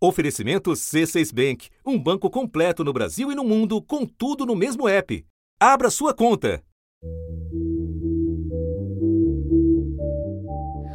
Oferecimento 0.00 0.70
C6 0.70 1.34
Bank, 1.34 1.70
um 1.84 1.98
banco 1.98 2.30
completo 2.30 2.84
no 2.84 2.92
Brasil 2.92 3.32
e 3.32 3.34
no 3.34 3.42
mundo, 3.42 3.82
com 3.82 4.06
tudo 4.06 4.46
no 4.46 4.54
mesmo 4.54 4.88
app. 4.88 5.26
Abra 5.58 5.90
sua 5.90 6.14
conta. 6.14 6.62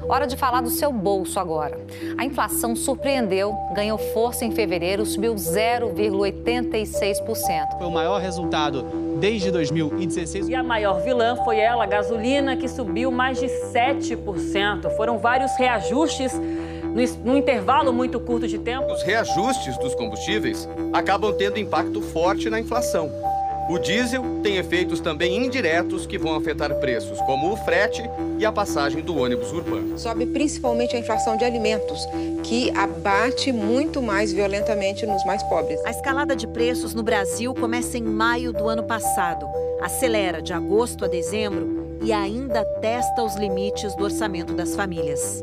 Hora 0.08 0.26
de 0.26 0.38
falar 0.38 0.62
do 0.62 0.70
seu 0.70 0.94
bolso 0.94 1.38
agora. 1.38 1.86
A 2.18 2.24
inflação 2.24 2.78
surpreendeu, 2.78 3.54
ganhou 3.74 3.98
força 3.98 4.46
em 4.46 4.52
fevereiro, 4.52 5.06
subiu 5.06 5.36
0,86%. 5.36 7.78
Foi 7.78 7.88
o 7.88 7.92
maior 7.92 8.22
resultado 8.22 8.86
desde 9.20 9.52
2016. 9.52 10.48
E 10.48 10.56
a 10.56 10.64
maior 10.64 11.02
vilã 11.02 11.36
foi 11.44 11.58
ela, 11.58 11.84
a 11.84 11.88
gasolina, 11.88 12.56
que 12.56 12.70
subiu 12.70 13.12
mais 13.12 13.38
de 13.40 13.48
7%. 13.48 14.96
Foram 14.96 15.18
vários 15.18 15.58
reajustes 15.58 16.32
num 17.24 17.38
intervalo 17.38 17.92
muito 17.92 18.20
curto 18.20 18.48
de 18.48 18.58
tempo. 18.60 18.92
Os 18.92 19.04
reajustes 19.04 19.78
dos 19.78 19.96
combustíveis 19.96 20.68
acabam 20.92 21.34
tendo 21.34 21.60
impacto 21.60 22.02
forte 22.02 22.50
na 22.50 22.60
inflação. 22.60 23.12
O 23.70 23.78
diesel 23.80 24.24
tem 24.44 24.58
efeitos 24.58 25.00
também 25.00 25.38
indiretos 25.46 26.06
que 26.06 26.18
vão 26.18 26.36
afetar 26.36 26.76
preços, 26.76 27.18
como 27.22 27.54
o 27.54 27.56
frete 27.56 28.04
e 28.38 28.46
a 28.46 28.52
passagem 28.52 29.02
do 29.02 29.18
ônibus 29.18 29.54
urbano. 29.54 29.98
Sobe 29.98 30.26
principalmente 30.26 30.98
a 30.98 31.00
inflação 31.00 31.38
de 31.38 31.46
alimentos, 31.46 32.06
que 32.44 32.70
abate 32.72 33.54
muito 33.54 34.02
mais 34.02 34.34
violentamente 34.34 35.06
nos 35.06 35.24
mais 35.24 35.42
pobres. 35.44 35.80
A 35.86 35.92
escalada 35.92 36.36
de 36.36 36.46
preços 36.46 36.94
no 36.94 37.04
Brasil 37.04 37.54
começa 37.54 37.98
em 37.98 38.04
maio 38.04 38.52
do 38.52 38.68
ano 38.68 38.84
passado, 38.84 39.48
acelera 39.82 40.42
de 40.42 40.52
agosto 40.52 41.06
a 41.06 41.08
dezembro 41.08 41.98
e 42.02 42.12
ainda 42.12 42.66
testa 42.82 43.24
os 43.24 43.36
limites 43.38 43.96
do 43.96 44.04
orçamento 44.04 44.54
das 44.54 44.76
famílias. 44.76 45.42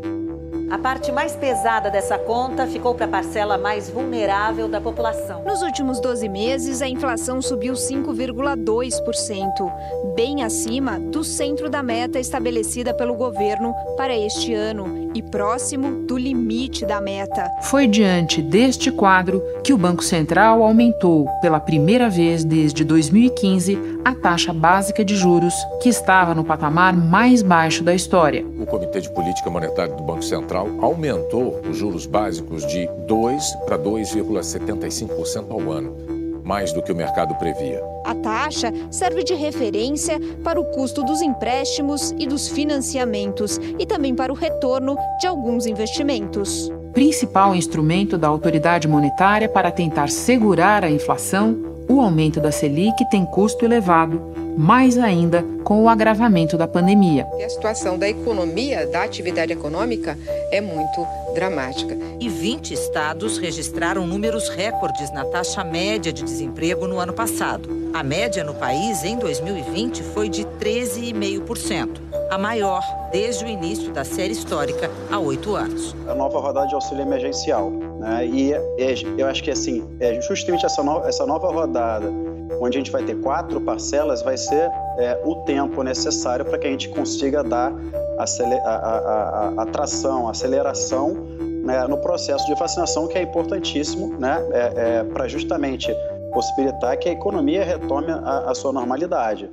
A 0.70 0.78
parte 0.78 1.10
mais 1.10 1.34
pesada 1.34 1.90
dessa 1.90 2.16
conta 2.16 2.64
ficou 2.64 2.94
para 2.94 3.06
a 3.06 3.08
parcela 3.08 3.58
mais 3.58 3.90
vulnerável 3.90 4.68
da 4.68 4.80
população. 4.80 5.42
Nos 5.42 5.62
últimos 5.62 6.00
12 6.00 6.28
meses, 6.28 6.80
a 6.80 6.88
inflação 6.88 7.42
subiu 7.42 7.74
5,2%, 7.74 10.14
bem 10.14 10.44
acima 10.44 11.00
do 11.00 11.24
centro 11.24 11.68
da 11.68 11.82
meta 11.82 12.20
estabelecida 12.20 12.94
pelo 12.94 13.16
governo 13.16 13.74
para 13.96 14.16
este 14.16 14.54
ano 14.54 14.99
e 15.14 15.22
próximo 15.22 16.06
do 16.06 16.16
limite 16.16 16.84
da 16.84 17.00
meta. 17.00 17.50
Foi 17.62 17.86
diante 17.86 18.40
deste 18.42 18.90
quadro 18.90 19.42
que 19.62 19.72
o 19.72 19.78
Banco 19.78 20.02
Central 20.02 20.62
aumentou, 20.62 21.26
pela 21.40 21.60
primeira 21.60 22.08
vez 22.08 22.44
desde 22.44 22.84
2015, 22.84 23.78
a 24.04 24.14
taxa 24.14 24.52
básica 24.52 25.04
de 25.04 25.16
juros, 25.16 25.54
que 25.82 25.88
estava 25.88 26.34
no 26.34 26.44
patamar 26.44 26.96
mais 26.96 27.42
baixo 27.42 27.82
da 27.82 27.94
história. 27.94 28.44
O 28.58 28.66
Comitê 28.66 29.00
de 29.00 29.12
Política 29.12 29.50
Monetária 29.50 29.94
do 29.94 30.02
Banco 30.02 30.22
Central 30.22 30.68
aumentou 30.80 31.60
os 31.68 31.76
juros 31.76 32.06
básicos 32.06 32.66
de 32.66 32.88
2 33.06 33.56
para 33.66 33.78
2,75% 33.78 35.50
ao 35.50 35.70
ano, 35.70 36.09
mais 36.50 36.72
do 36.72 36.82
que 36.82 36.90
o 36.90 36.96
mercado 36.96 37.32
previa. 37.36 37.80
A 38.04 38.12
taxa 38.12 38.72
serve 38.90 39.22
de 39.22 39.34
referência 39.34 40.18
para 40.42 40.58
o 40.58 40.64
custo 40.64 41.04
dos 41.04 41.22
empréstimos 41.22 42.10
e 42.18 42.26
dos 42.26 42.48
financiamentos 42.48 43.60
e 43.78 43.86
também 43.86 44.16
para 44.16 44.32
o 44.32 44.34
retorno 44.34 44.96
de 45.20 45.28
alguns 45.28 45.64
investimentos. 45.64 46.68
Principal 46.92 47.54
instrumento 47.54 48.18
da 48.18 48.26
autoridade 48.26 48.88
monetária 48.88 49.48
para 49.48 49.70
tentar 49.70 50.10
segurar 50.10 50.82
a 50.82 50.90
inflação 50.90 51.69
o 51.90 52.00
aumento 52.00 52.40
da 52.40 52.52
Selic 52.52 53.04
tem 53.10 53.26
custo 53.26 53.64
elevado, 53.64 54.22
mais 54.56 54.96
ainda 54.96 55.44
com 55.64 55.82
o 55.82 55.88
agravamento 55.88 56.56
da 56.56 56.68
pandemia. 56.68 57.26
A 57.44 57.48
situação 57.48 57.98
da 57.98 58.08
economia, 58.08 58.86
da 58.86 59.02
atividade 59.02 59.52
econômica, 59.52 60.16
é 60.52 60.60
muito 60.60 61.04
dramática. 61.34 61.98
E 62.20 62.28
20 62.28 62.72
estados 62.72 63.38
registraram 63.38 64.06
números 64.06 64.48
recordes 64.48 65.10
na 65.12 65.24
taxa 65.24 65.64
média 65.64 66.12
de 66.12 66.22
desemprego 66.22 66.86
no 66.86 67.00
ano 67.00 67.12
passado. 67.12 67.68
A 67.92 68.04
média 68.04 68.44
no 68.44 68.54
país 68.54 69.02
em 69.02 69.18
2020 69.18 70.04
foi 70.14 70.28
de 70.28 70.44
13,5%, 70.44 72.00
a 72.30 72.38
maior 72.38 72.84
desde 73.10 73.44
o 73.44 73.48
início 73.48 73.90
da 73.90 74.04
série 74.04 74.32
histórica 74.32 74.88
há 75.10 75.18
oito 75.18 75.56
anos. 75.56 75.96
A 76.06 76.14
nova 76.14 76.38
rodada 76.38 76.68
de 76.68 76.74
auxílio 76.74 77.02
emergencial. 77.02 77.89
Né? 78.00 78.26
E 78.26 78.52
é, 78.54 78.94
eu 79.18 79.26
acho 79.26 79.42
que 79.42 79.50
assim, 79.50 79.86
é 80.00 80.20
justamente 80.22 80.64
essa, 80.64 80.82
no, 80.82 81.04
essa 81.04 81.26
nova 81.26 81.52
rodada, 81.52 82.10
onde 82.58 82.78
a 82.78 82.80
gente 82.80 82.90
vai 82.90 83.02
ter 83.02 83.14
quatro 83.20 83.60
parcelas, 83.60 84.22
vai 84.22 84.38
ser 84.38 84.70
é, 84.98 85.20
o 85.22 85.36
tempo 85.44 85.82
necessário 85.82 86.44
para 86.46 86.58
que 86.58 86.66
a 86.66 86.70
gente 86.70 86.88
consiga 86.88 87.44
dar 87.44 87.72
a, 88.18 88.24
a, 88.24 88.70
a, 88.70 89.52
a 89.58 89.62
atração, 89.62 90.28
aceleração 90.28 91.14
né, 91.62 91.86
no 91.86 91.98
processo 91.98 92.46
de 92.46 92.54
vacinação, 92.58 93.06
que 93.06 93.18
é 93.18 93.22
importantíssimo 93.22 94.18
né, 94.18 94.42
é, 94.50 95.00
é 95.00 95.04
para 95.04 95.28
justamente 95.28 95.94
possibilitar 96.32 96.96
que 96.96 97.08
a 97.08 97.12
economia 97.12 97.62
retome 97.62 98.10
a, 98.10 98.50
a 98.50 98.54
sua 98.54 98.72
normalidade. 98.72 99.50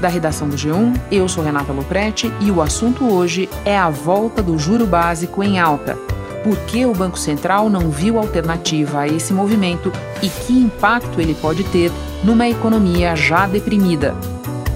Da 0.00 0.08
redação 0.08 0.48
do 0.48 0.56
G1, 0.56 0.94
eu 1.10 1.26
sou 1.26 1.42
Renata 1.42 1.72
Loprete 1.72 2.30
e 2.40 2.50
o 2.50 2.60
assunto 2.60 3.10
hoje 3.10 3.48
é 3.64 3.76
a 3.76 3.88
volta 3.88 4.42
do 4.42 4.58
juro 4.58 4.86
básico 4.86 5.42
em 5.42 5.58
alta. 5.58 5.96
Por 6.44 6.56
que 6.66 6.84
o 6.84 6.92
Banco 6.92 7.18
Central 7.18 7.68
não 7.70 7.90
viu 7.90 8.18
alternativa 8.18 9.00
a 9.00 9.08
esse 9.08 9.32
movimento 9.32 9.90
e 10.22 10.28
que 10.28 10.52
impacto 10.52 11.20
ele 11.20 11.34
pode 11.34 11.64
ter 11.64 11.90
numa 12.22 12.46
economia 12.46 13.16
já 13.16 13.46
deprimida? 13.46 14.14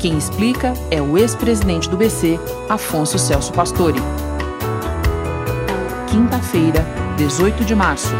Quem 0.01 0.17
explica 0.17 0.73
é 0.91 1.03
o 1.03 1.19
ex-presidente 1.19 1.89
do 1.89 1.97
BC, 1.97 2.41
Afonso 2.69 3.19
Celso 3.19 3.53
Pastore. 3.53 4.01
Quinta-feira, 6.09 6.85
18 7.19 7.65
de 7.65 7.75
março. 7.75 8.15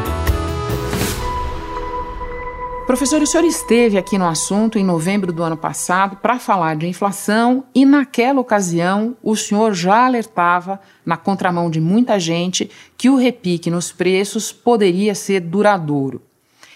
Professor, 2.91 3.23
o 3.23 3.27
senhor 3.27 3.45
esteve 3.45 3.97
aqui 3.97 4.19
no 4.19 4.27
assunto 4.27 4.77
em 4.77 4.83
novembro 4.83 5.33
do 5.33 5.45
ano 5.45 5.57
passado 5.57 6.17
para 6.17 6.41
falar 6.41 6.75
de 6.75 6.89
inflação 6.89 7.63
e, 7.73 7.87
naquela 7.87 8.41
ocasião, 8.41 9.17
o 9.23 9.37
senhor 9.37 9.75
já 9.75 10.07
alertava, 10.07 10.81
na 11.07 11.17
contramão 11.17 11.71
de 11.71 11.81
muita 11.81 12.19
gente, 12.19 12.69
que 12.99 13.09
o 13.09 13.15
repique 13.15 13.71
nos 13.71 13.93
preços 13.93 14.51
poderia 14.51 15.15
ser 15.15 15.39
duradouro. 15.39 16.21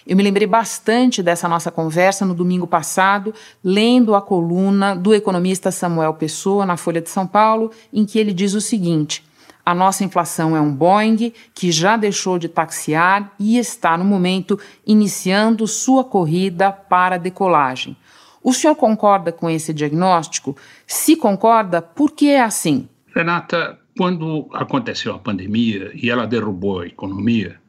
Eu 0.07 0.15
me 0.15 0.23
lembrei 0.23 0.47
bastante 0.47 1.21
dessa 1.21 1.49
nossa 1.49 1.69
conversa 1.69 2.25
no 2.25 2.33
domingo 2.33 2.65
passado, 2.65 3.33
lendo 3.61 4.15
a 4.15 4.21
coluna 4.21 4.95
do 4.95 5.13
economista 5.13 5.69
Samuel 5.69 6.13
Pessoa 6.13 6.65
na 6.65 6.77
Folha 6.77 7.01
de 7.01 7.09
São 7.09 7.27
Paulo, 7.27 7.71
em 7.91 8.05
que 8.05 8.17
ele 8.17 8.31
diz 8.31 8.53
o 8.53 8.61
seguinte. 8.61 9.21
A 9.65 9.73
nossa 9.73 10.03
inflação 10.03 10.55
é 10.55 10.61
um 10.61 10.71
Boeing 10.71 11.33
que 11.53 11.71
já 11.71 11.97
deixou 11.97 12.37
de 12.37 12.47
taxiar 12.47 13.33
e 13.39 13.57
está, 13.57 13.97
no 13.97 14.05
momento, 14.05 14.59
iniciando 14.85 15.67
sua 15.67 16.03
corrida 16.03 16.71
para 16.71 17.15
a 17.15 17.17
decolagem. 17.17 17.97
O 18.43 18.53
senhor 18.53 18.75
concorda 18.75 19.31
com 19.31 19.49
esse 19.49 19.73
diagnóstico? 19.73 20.55
Se 20.85 21.15
concorda, 21.15 21.81
por 21.81 22.11
que 22.11 22.29
é 22.29 22.43
assim? 22.43 22.87
Renata, 23.07 23.79
quando 23.97 24.47
aconteceu 24.53 25.15
a 25.15 25.19
pandemia 25.19 25.91
e 25.95 26.11
ela 26.11 26.27
derrubou 26.27 26.81
a 26.81 26.85
economia, 26.85 27.59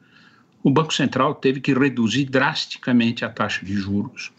o 0.61 0.69
Banco 0.69 0.93
Central 0.93 1.33
teve 1.33 1.59
que 1.59 1.73
reduzir 1.73 2.25
drasticamente 2.25 3.25
a 3.25 3.29
taxa 3.29 3.65
de 3.65 3.73
juros, 3.73 4.31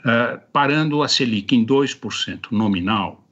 uh, 0.00 0.38
parando 0.52 1.02
a 1.02 1.08
Selic 1.08 1.56
em 1.56 1.66
2% 1.66 2.52
nominal 2.52 3.25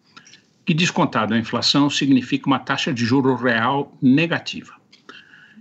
que 0.65 0.73
descontado 0.73 1.35
a 1.35 1.39
inflação 1.39 1.91
significa 1.91 2.47
uma 2.47 2.59
taxa 2.59 2.93
de 2.93 3.05
juro 3.05 3.35
real 3.35 3.97
negativa. 4.01 4.73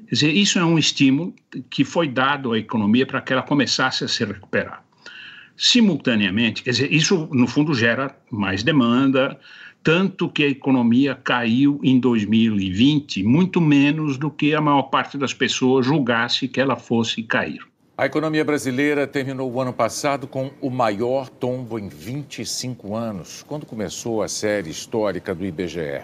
Quer 0.07 0.15
dizer, 0.15 0.31
isso 0.31 0.59
é 0.59 0.65
um 0.65 0.77
estímulo 0.77 1.33
que 1.69 1.83
foi 1.83 2.07
dado 2.07 2.53
à 2.53 2.59
economia 2.59 3.05
para 3.05 3.21
que 3.21 3.33
ela 3.33 3.41
começasse 3.41 4.03
a 4.03 4.07
se 4.07 4.23
recuperar. 4.23 4.83
Simultaneamente, 5.55 6.63
quer 6.63 6.71
dizer, 6.71 6.91
isso 6.91 7.27
no 7.31 7.47
fundo 7.47 7.73
gera 7.73 8.15
mais 8.31 8.63
demanda, 8.63 9.39
tanto 9.83 10.29
que 10.29 10.43
a 10.43 10.47
economia 10.47 11.13
caiu 11.13 11.79
em 11.83 11.99
2020 11.99 13.23
muito 13.23 13.59
menos 13.59 14.17
do 14.17 14.31
que 14.31 14.55
a 14.55 14.61
maior 14.61 14.83
parte 14.83 15.17
das 15.17 15.33
pessoas 15.33 15.85
julgasse 15.85 16.47
que 16.47 16.61
ela 16.61 16.75
fosse 16.75 17.21
cair. 17.21 17.72
A 17.95 18.07
economia 18.07 18.44
brasileira 18.44 19.06
terminou 19.06 19.51
o 19.51 19.62
ano 19.62 19.72
passado 19.72 20.25
com 20.28 20.50
o 20.60 20.72
maior 20.72 21.30
tombo 21.30 21.78
em 21.78 21.88
25 21.88 22.95
anos, 22.95 23.44
quando 23.48 23.68
começou 23.68 24.24
a 24.24 24.28
série 24.28 24.72
histórica 24.72 25.36
do 25.36 25.45
IBGE. 25.45 26.01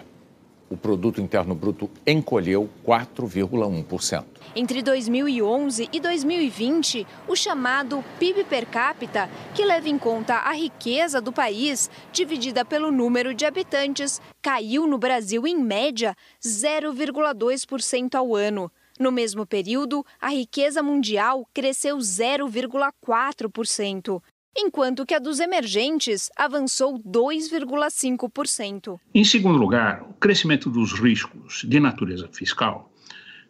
O 0.69 0.77
produto 0.77 1.19
interno 1.19 1.55
bruto 1.55 1.89
encolheu 2.05 2.69
4,1%. 2.85 4.23
Entre 4.55 4.83
2011 4.83 5.89
e 5.91 5.99
2020, 5.99 7.07
o 7.27 7.35
chamado 7.35 8.05
PIB 8.19 8.43
per 8.43 8.67
capita, 8.67 9.27
que 9.55 9.65
leva 9.65 9.89
em 9.89 9.97
conta 9.97 10.35
a 10.35 10.53
riqueza 10.53 11.19
do 11.19 11.31
país 11.31 11.89
dividida 12.13 12.63
pelo 12.63 12.91
número 12.91 13.33
de 13.33 13.47
habitantes, 13.47 14.21
caiu 14.43 14.85
no 14.85 14.99
Brasil 14.99 15.47
em 15.47 15.57
média 15.57 16.15
0,2% 16.39 18.13
ao 18.13 18.35
ano. 18.35 18.71
No 18.99 19.11
mesmo 19.13 19.45
período, 19.45 20.05
a 20.19 20.29
riqueza 20.29 20.83
mundial 20.83 21.47
cresceu 21.53 21.95
0,4%. 21.97 24.21
enquanto 24.57 25.05
que 25.05 25.13
a 25.13 25.19
dos 25.19 25.39
emergentes 25.39 26.29
avançou 26.35 26.99
2,5%. 26.99 28.99
Em 29.13 29.23
segundo 29.23 29.57
lugar, 29.57 30.01
o 30.01 30.11
crescimento 30.15 30.69
dos 30.69 30.91
riscos 30.91 31.63
de 31.65 31.79
natureza 31.79 32.27
fiscal 32.33 32.91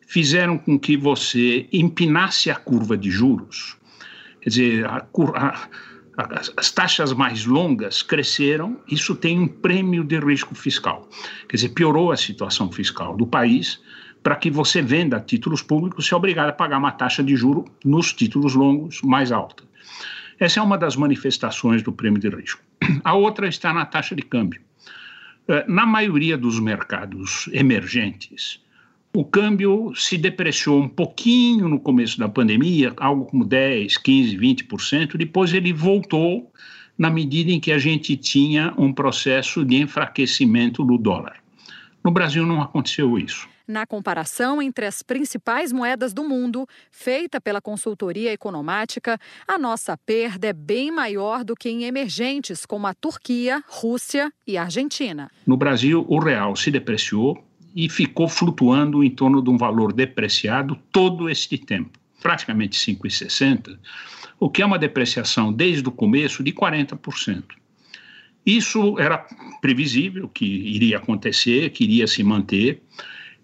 fizeram 0.06 0.56
com 0.58 0.78
que 0.78 0.96
você 0.96 1.68
empinasse 1.74 2.52
a 2.52 2.56
curva 2.56 2.96
de 2.96 3.10
juros. 3.10 3.76
Quer 4.42 4.50
dizer, 4.50 4.86
a, 4.86 5.08
a, 5.36 5.68
as 6.58 6.70
taxas 6.70 7.12
mais 7.14 7.46
longas 7.46 8.04
cresceram, 8.04 8.80
isso 8.88 9.16
tem 9.16 9.40
um 9.40 9.48
prêmio 9.48 10.04
de 10.04 10.20
risco 10.20 10.54
fiscal. 10.54 11.10
Quer 11.48 11.56
dizer, 11.56 11.70
piorou 11.70 12.12
a 12.12 12.18
situação 12.18 12.72
fiscal 12.72 13.18
do 13.18 13.26
país 13.26 13.80
para 14.22 14.36
que 14.36 14.50
você 14.50 14.82
venda 14.82 15.20
títulos 15.20 15.62
públicos 15.62 16.06
se 16.06 16.14
é 16.14 16.18
obrigado 16.18 16.50
a 16.50 16.54
pagar 16.54 16.78
uma 16.78 16.92
taxa 16.92 17.24
de 17.24 17.36
juro 17.36 17.66
nos 17.84 18.14
títulos 18.14 18.54
longos 18.56 19.02
mais 19.02 19.32
alta. 19.32 19.64
Essa 20.40 20.60
é 20.60 20.64
uma 20.64 20.78
das 20.78 20.96
manifestações 20.96 21.82
do 21.82 21.92
prêmio 21.92 22.20
de 22.20 22.30
risco. 22.30 22.62
A 23.04 23.14
outra 23.14 23.48
está 23.48 23.74
na 23.74 23.86
taxa 23.86 24.16
de 24.16 24.22
câmbio. 24.22 24.62
Eh, 25.48 25.66
na 25.68 25.86
maioria 25.86 26.38
dos 26.38 26.60
mercados 26.60 27.50
emergentes, 27.52 28.62
o 29.14 29.26
câmbio 29.26 29.92
se 29.96 30.18
depreciou 30.18 30.80
um 30.80 30.88
pouquinho 30.88 31.68
no 31.68 31.80
começo 31.80 32.20
da 32.20 32.30
pandemia, 32.30 32.94
algo 32.98 33.26
como 33.26 33.44
10, 33.44 33.98
15, 33.98 34.38
20%, 34.38 35.18
depois 35.18 35.54
ele 35.54 35.74
voltou 35.74 36.52
na 36.98 37.10
medida 37.10 37.52
em 37.52 37.60
que 37.60 37.72
a 37.72 37.80
gente 37.80 38.16
tinha 38.16 38.74
um 38.78 38.94
processo 38.94 39.66
de 39.66 39.78
enfraquecimento 39.78 40.84
do 40.84 40.98
dólar. 40.98 41.38
No 42.04 42.12
Brasil 42.12 42.46
não 42.46 42.62
aconteceu 42.62 43.18
isso. 43.18 43.48
Na 43.70 43.86
comparação 43.86 44.60
entre 44.60 44.88
as 44.88 45.04
principais 45.04 45.72
moedas 45.72 46.12
do 46.12 46.28
mundo, 46.28 46.66
feita 46.90 47.40
pela 47.40 47.62
consultoria 47.62 48.34
economática, 48.34 49.20
a 49.48 49.60
nossa 49.60 49.96
perda 49.96 50.48
é 50.48 50.54
bem 50.54 50.90
maior 50.90 51.44
do 51.44 51.56
que 51.56 51.70
em 51.70 51.84
emergentes 51.84 52.66
como 52.66 52.88
a 52.88 52.96
Turquia, 52.96 53.64
Rússia 53.68 54.34
e 54.48 54.58
Argentina. 54.58 55.30
No 55.46 55.56
Brasil, 55.56 56.04
o 56.10 56.18
real 56.18 56.56
se 56.56 56.72
depreciou 56.72 57.46
e 57.76 57.88
ficou 57.88 58.28
flutuando 58.28 59.04
em 59.04 59.12
torno 59.12 59.40
de 59.40 59.52
um 59.52 59.58
valor 59.58 59.94
depreciado 59.94 60.76
todo 60.92 61.30
este 61.30 61.56
tempo, 61.56 61.92
praticamente 62.24 62.76
5,60, 62.76 63.78
o 64.40 64.50
que 64.50 64.64
é 64.64 64.66
uma 64.66 64.80
depreciação 64.80 65.54
desde 65.54 65.88
o 65.88 65.92
começo 65.92 66.42
de 66.42 66.52
40%. 66.52 67.44
Isso 68.44 68.98
era 68.98 69.28
previsível 69.62 70.28
que 70.28 70.44
iria 70.44 70.98
acontecer, 70.98 71.70
que 71.70 71.84
iria 71.84 72.08
se 72.08 72.24
manter. 72.24 72.82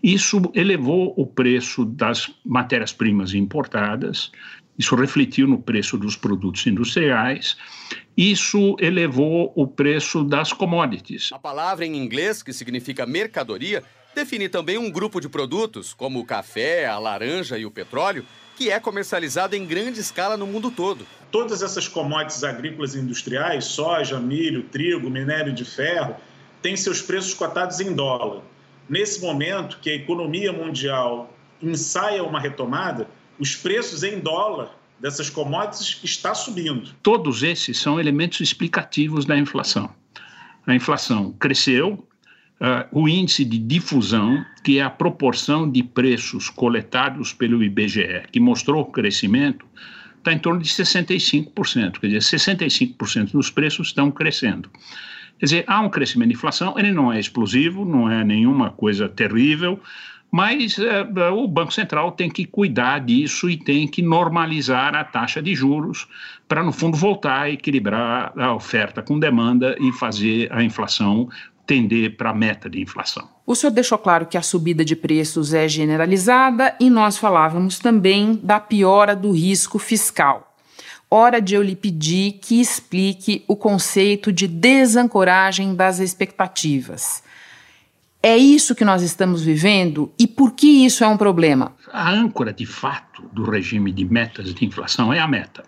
Isso 0.03 0.41
elevou 0.53 1.13
o 1.17 1.25
preço 1.25 1.83
das 1.85 2.31
matérias-primas 2.45 3.33
importadas, 3.33 4.31
isso 4.77 4.95
refletiu 4.95 5.47
no 5.47 5.57
preço 5.57 5.97
dos 5.97 6.15
produtos 6.15 6.67
industriais, 6.67 7.57
isso 8.15 8.75
elevou 8.79 9.51
o 9.55 9.65
preço 9.65 10.23
das 10.23 10.51
commodities. 10.51 11.31
A 11.31 11.39
palavra 11.39 11.85
em 11.85 11.95
inglês, 11.95 12.43
que 12.43 12.53
significa 12.53 13.05
mercadoria, 13.05 13.83
define 14.13 14.47
também 14.47 14.77
um 14.77 14.89
grupo 14.89 15.19
de 15.19 15.27
produtos, 15.27 15.93
como 15.93 16.19
o 16.19 16.25
café, 16.25 16.85
a 16.85 16.97
laranja 16.97 17.57
e 17.57 17.65
o 17.65 17.71
petróleo, 17.71 18.25
que 18.55 18.69
é 18.69 18.79
comercializado 18.79 19.55
em 19.55 19.65
grande 19.65 19.99
escala 19.99 20.37
no 20.37 20.47
mundo 20.47 20.71
todo. 20.71 21.05
Todas 21.29 21.61
essas 21.61 21.87
commodities 21.87 22.43
agrícolas 22.43 22.95
e 22.95 22.99
industriais, 22.99 23.65
soja, 23.65 24.19
milho, 24.19 24.63
trigo, 24.63 25.09
minério 25.09 25.53
de 25.53 25.65
ferro, 25.65 26.15
têm 26.61 26.77
seus 26.77 27.01
preços 27.01 27.33
cotados 27.33 27.81
em 27.81 27.93
dólar. 27.93 28.41
Nesse 28.87 29.21
momento 29.21 29.79
que 29.81 29.89
a 29.89 29.95
economia 29.95 30.53
mundial 30.53 31.33
ensaia 31.61 32.23
uma 32.23 32.39
retomada, 32.39 33.07
os 33.39 33.55
preços 33.55 34.03
em 34.03 34.19
dólar 34.19 34.77
dessas 34.99 35.29
commodities 35.29 35.99
está 36.03 36.33
subindo. 36.33 36.91
Todos 37.01 37.43
esses 37.43 37.77
são 37.77 37.99
elementos 37.99 38.39
explicativos 38.39 39.25
da 39.25 39.37
inflação. 39.37 39.89
A 40.65 40.73
inflação 40.73 41.31
cresceu, 41.33 42.07
uh, 42.61 42.87
o 42.91 43.07
índice 43.07 43.43
de 43.43 43.57
difusão, 43.57 44.43
que 44.63 44.79
é 44.79 44.83
a 44.83 44.89
proporção 44.89 45.69
de 45.69 45.83
preços 45.83 46.49
coletados 46.49 47.33
pelo 47.33 47.63
IBGE, 47.63 48.23
que 48.31 48.39
mostrou 48.39 48.85
crescimento, 48.85 49.65
está 50.17 50.33
em 50.33 50.39
torno 50.39 50.61
de 50.61 50.69
65%. 50.69 51.99
Quer 51.99 52.07
dizer, 52.07 52.37
65% 52.37 53.31
dos 53.31 53.51
preços 53.51 53.87
estão 53.87 54.09
crescendo. 54.09 54.69
Quer 55.39 55.45
dizer, 55.45 55.63
há 55.67 55.81
um 55.81 55.89
crescimento 55.89 56.29
de 56.29 56.35
inflação, 56.35 56.75
ele 56.77 56.91
não 56.91 57.11
é 57.11 57.19
explosivo, 57.19 57.83
não 57.83 58.09
é 58.09 58.23
nenhuma 58.23 58.69
coisa 58.71 59.09
terrível, 59.09 59.79
mas 60.31 60.77
é, 60.79 61.29
o 61.29 61.47
Banco 61.47 61.73
Central 61.73 62.11
tem 62.11 62.29
que 62.29 62.45
cuidar 62.45 62.99
disso 62.99 63.49
e 63.49 63.57
tem 63.57 63.87
que 63.87 64.01
normalizar 64.01 64.95
a 64.95 65.03
taxa 65.03 65.41
de 65.41 65.55
juros 65.55 66.07
para, 66.47 66.63
no 66.63 66.71
fundo, 66.71 66.97
voltar 66.97 67.43
a 67.43 67.49
equilibrar 67.49 68.33
a 68.37 68.53
oferta 68.53 69.01
com 69.01 69.19
demanda 69.19 69.77
e 69.79 69.91
fazer 69.91 70.51
a 70.51 70.63
inflação 70.63 71.29
tender 71.65 72.15
para 72.15 72.29
a 72.29 72.33
meta 72.33 72.69
de 72.69 72.81
inflação. 72.81 73.27
O 73.45 73.55
senhor 73.55 73.71
deixou 73.71 73.97
claro 73.97 74.25
que 74.25 74.37
a 74.37 74.41
subida 74.41 74.85
de 74.85 74.95
preços 74.95 75.53
é 75.53 75.67
generalizada 75.67 76.75
e 76.79 76.89
nós 76.89 77.17
falávamos 77.17 77.79
também 77.79 78.39
da 78.41 78.59
piora 78.59 79.15
do 79.15 79.31
risco 79.31 79.79
fiscal. 79.79 80.54
Hora 81.09 81.41
de 81.41 81.55
eu 81.55 81.61
lhe 81.61 81.75
pedir 81.75 82.39
que 82.41 82.59
explique 82.59 83.43
o 83.47 83.55
conceito 83.55 84.31
de 84.31 84.47
desancoragem 84.47 85.75
das 85.75 85.99
expectativas. 85.99 87.23
É 88.21 88.35
isso 88.35 88.73
que 88.73 88.83
nós 88.83 89.03
estamos 89.03 89.43
vivendo 89.43 90.11
e 90.17 90.25
por 90.25 90.53
que 90.53 90.83
isso 90.83 91.03
é 91.03 91.07
um 91.07 91.15
problema? 91.15 91.75
A 91.93 92.11
âncora 92.11 92.51
de 92.51 92.65
fato 92.65 93.21
do 93.31 93.43
regime 93.43 93.91
de 93.91 94.03
metas 94.03 94.51
de 94.51 94.65
inflação 94.65 95.13
é 95.13 95.19
a 95.19 95.27
meta. 95.27 95.63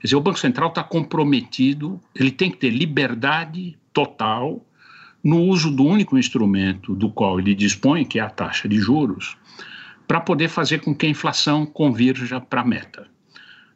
Quer 0.00 0.06
dizer, 0.06 0.16
o 0.16 0.20
Banco 0.20 0.40
Central 0.40 0.70
está 0.70 0.82
comprometido, 0.82 2.00
ele 2.14 2.32
tem 2.32 2.50
que 2.50 2.56
ter 2.56 2.70
liberdade 2.70 3.76
total 3.92 4.60
no 5.22 5.40
uso 5.42 5.70
do 5.70 5.84
único 5.84 6.18
instrumento 6.18 6.94
do 6.94 7.10
qual 7.10 7.38
ele 7.38 7.54
dispõe, 7.54 8.04
que 8.04 8.18
é 8.18 8.22
a 8.22 8.30
taxa 8.30 8.68
de 8.68 8.78
juros, 8.78 9.36
para 10.06 10.20
poder 10.20 10.48
fazer 10.48 10.80
com 10.80 10.94
que 10.94 11.06
a 11.06 11.10
inflação 11.10 11.66
convirja 11.66 12.40
para 12.40 12.62
a 12.62 12.64
meta. 12.64 13.06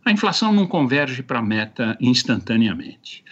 A 0.04 0.10
inflação 0.10 0.52
não 0.52 0.66
converge 0.66 1.22
para 1.22 1.38
a 1.38 1.42
meta 1.42 1.96
instantaneamente. 2.00 3.24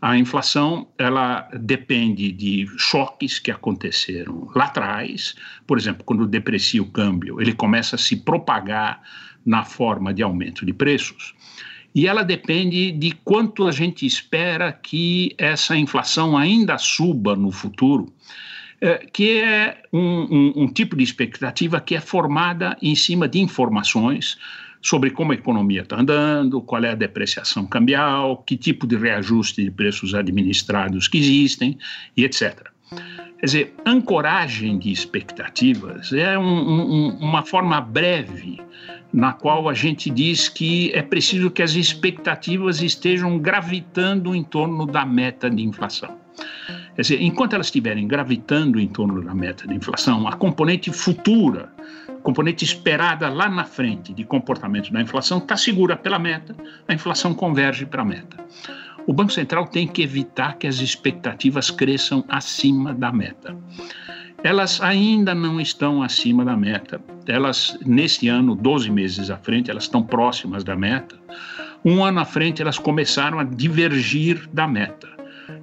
A 0.00 0.16
inflação 0.16 0.88
ela 0.96 1.48
depende 1.60 2.30
de 2.30 2.66
choques 2.76 3.38
que 3.38 3.50
aconteceram 3.50 4.48
lá 4.54 4.66
atrás. 4.66 5.34
Por 5.66 5.78
exemplo, 5.78 6.04
quando 6.04 6.26
deprecia 6.26 6.82
o 6.82 6.90
câmbio, 6.90 7.40
ele 7.40 7.52
começa 7.52 7.96
a 7.96 7.98
se 7.98 8.16
propagar 8.16 9.02
na 9.44 9.64
forma 9.64 10.12
de 10.14 10.22
aumento 10.22 10.64
de 10.64 10.72
preços 10.72 11.34
e 11.94 12.06
ela 12.06 12.22
depende 12.22 12.92
de 12.92 13.12
quanto 13.24 13.66
a 13.66 13.72
gente 13.72 14.06
espera 14.06 14.72
que 14.72 15.34
essa 15.38 15.76
inflação 15.76 16.36
ainda 16.36 16.78
suba 16.78 17.34
no 17.34 17.50
futuro, 17.50 18.12
é, 18.80 18.98
que 18.98 19.38
é 19.38 19.82
um, 19.92 20.00
um, 20.00 20.52
um 20.62 20.72
tipo 20.72 20.94
de 20.94 21.02
expectativa 21.02 21.80
que 21.80 21.96
é 21.96 22.00
formada 22.00 22.76
em 22.80 22.94
cima 22.94 23.26
de 23.26 23.40
informações 23.40 24.38
sobre 24.80 25.10
como 25.10 25.32
a 25.32 25.34
economia 25.34 25.82
está 25.82 26.00
andando, 26.00 26.60
qual 26.60 26.84
é 26.84 26.90
a 26.90 26.94
depreciação 26.94 27.66
cambial, 27.66 28.42
que 28.46 28.56
tipo 28.56 28.86
de 28.86 28.96
reajuste 28.96 29.62
de 29.64 29.70
preços 29.70 30.14
administrados 30.14 31.08
que 31.08 31.18
existem 31.18 31.78
e 32.16 32.24
etc. 32.24 32.68
Quer 33.38 33.46
dizer, 33.46 33.74
ancoragem 33.86 34.78
de 34.78 34.90
expectativas 34.90 36.12
é 36.12 36.36
um, 36.38 36.42
um, 36.44 37.08
uma 37.20 37.44
forma 37.44 37.80
breve 37.80 38.60
na 39.12 39.32
qual 39.32 39.68
a 39.68 39.74
gente 39.74 40.10
diz 40.10 40.48
que 40.48 40.92
é 40.92 41.02
preciso 41.02 41.50
que 41.50 41.62
as 41.62 41.74
expectativas 41.74 42.82
estejam 42.82 43.38
gravitando 43.38 44.34
em 44.34 44.42
torno 44.42 44.86
da 44.86 45.04
meta 45.04 45.48
de 45.48 45.62
inflação. 45.62 46.18
Quer 46.98 47.02
dizer, 47.02 47.22
enquanto 47.22 47.52
elas 47.52 47.68
estiverem 47.68 48.08
gravitando 48.08 48.80
em 48.80 48.88
torno 48.88 49.22
da 49.22 49.32
meta 49.32 49.68
de 49.68 49.72
inflação, 49.72 50.26
a 50.26 50.32
componente 50.32 50.90
futura, 50.90 51.72
a 52.08 52.20
componente 52.24 52.64
esperada 52.64 53.28
lá 53.28 53.48
na 53.48 53.62
frente 53.62 54.12
de 54.12 54.24
comportamento 54.24 54.92
da 54.92 55.00
inflação 55.00 55.38
está 55.38 55.56
segura 55.56 55.96
pela 55.96 56.18
meta, 56.18 56.56
a 56.88 56.92
inflação 56.92 57.32
converge 57.32 57.86
para 57.86 58.02
a 58.02 58.04
meta. 58.04 58.36
O 59.06 59.12
Banco 59.12 59.30
Central 59.30 59.68
tem 59.68 59.86
que 59.86 60.02
evitar 60.02 60.58
que 60.58 60.66
as 60.66 60.80
expectativas 60.80 61.70
cresçam 61.70 62.24
acima 62.28 62.92
da 62.92 63.12
meta 63.12 63.56
elas 64.44 64.80
ainda 64.80 65.34
não 65.34 65.60
estão 65.60 66.00
acima 66.02 66.44
da 66.44 66.56
meta. 66.56 67.00
Elas, 67.26 67.76
neste 67.84 68.28
ano, 68.28 68.54
12 68.54 68.88
meses 68.88 69.30
à 69.30 69.36
frente, 69.36 69.70
elas 69.70 69.84
estão 69.84 70.00
próximas 70.00 70.62
da 70.62 70.76
meta. 70.76 71.16
Um 71.84 72.04
ano 72.04 72.20
à 72.20 72.24
frente, 72.24 72.62
elas 72.62 72.78
começaram 72.78 73.38
a 73.38 73.44
divergir 73.44 74.48
da 74.52 74.66
meta. 74.68 75.17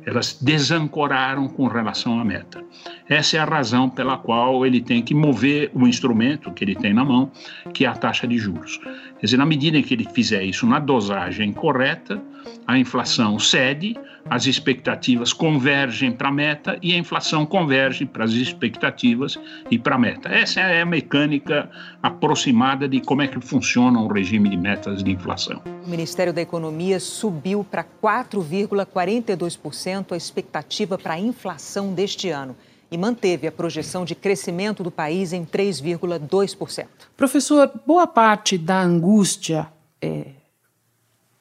Elas 0.05 0.37
desancoraram 0.41 1.47
com 1.47 1.67
relação 1.67 2.19
à 2.19 2.25
meta. 2.25 2.63
Essa 3.07 3.37
é 3.37 3.39
a 3.39 3.45
razão 3.45 3.89
pela 3.89 4.17
qual 4.17 4.65
ele 4.65 4.81
tem 4.81 5.01
que 5.01 5.13
mover 5.13 5.69
o 5.73 5.87
instrumento 5.87 6.51
que 6.51 6.63
ele 6.63 6.75
tem 6.75 6.93
na 6.93 7.05
mão, 7.05 7.31
que 7.73 7.85
é 7.85 7.87
a 7.87 7.93
taxa 7.93 8.27
de 8.27 8.37
juros. 8.37 8.77
Quer 9.19 9.25
dizer, 9.25 9.37
na 9.37 9.45
medida 9.45 9.77
em 9.77 9.83
que 9.83 9.93
ele 9.93 10.07
fizer 10.13 10.43
isso 10.43 10.65
na 10.65 10.79
dosagem 10.79 11.53
correta, 11.53 12.21
a 12.67 12.77
inflação 12.77 13.39
cede, 13.39 13.95
as 14.29 14.45
expectativas 14.47 15.31
convergem 15.31 16.11
para 16.11 16.27
a 16.29 16.31
meta 16.31 16.79
e 16.81 16.93
a 16.93 16.97
inflação 16.97 17.45
converge 17.45 18.03
para 18.05 18.23
as 18.23 18.31
expectativas 18.31 19.37
e 19.69 19.77
para 19.77 19.93
a 19.95 19.99
meta. 19.99 20.29
Essa 20.29 20.61
é 20.61 20.81
a 20.81 20.85
mecânica 20.85 21.69
aproximada 22.01 22.89
de 22.89 23.01
como 23.01 23.21
é 23.21 23.27
que 23.27 23.39
funciona 23.39 23.99
um 23.99 24.07
regime 24.07 24.49
de 24.49 24.57
metas 24.57 25.03
de 25.03 25.11
inflação. 25.11 25.61
O 25.85 25.89
Ministério 25.89 26.33
da 26.33 26.41
Economia 26.41 26.99
subiu 26.99 27.63
para 27.63 27.83
4,42% 27.83 30.13
a 30.13 30.17
expectativa 30.17 30.97
para 30.97 31.13
a 31.13 31.19
inflação 31.19 31.93
deste 31.93 32.29
ano 32.29 32.55
e 32.89 32.97
manteve 32.97 33.45
a 33.47 33.51
projeção 33.51 34.05
de 34.05 34.15
crescimento 34.15 34.81
do 34.83 34.89
país 34.89 35.33
em 35.33 35.45
3,2%. 35.45 36.87
Professor, 37.15 37.71
boa 37.85 38.07
parte 38.07 38.57
da 38.57 38.81
angústia 38.81 39.67
é, 40.01 40.29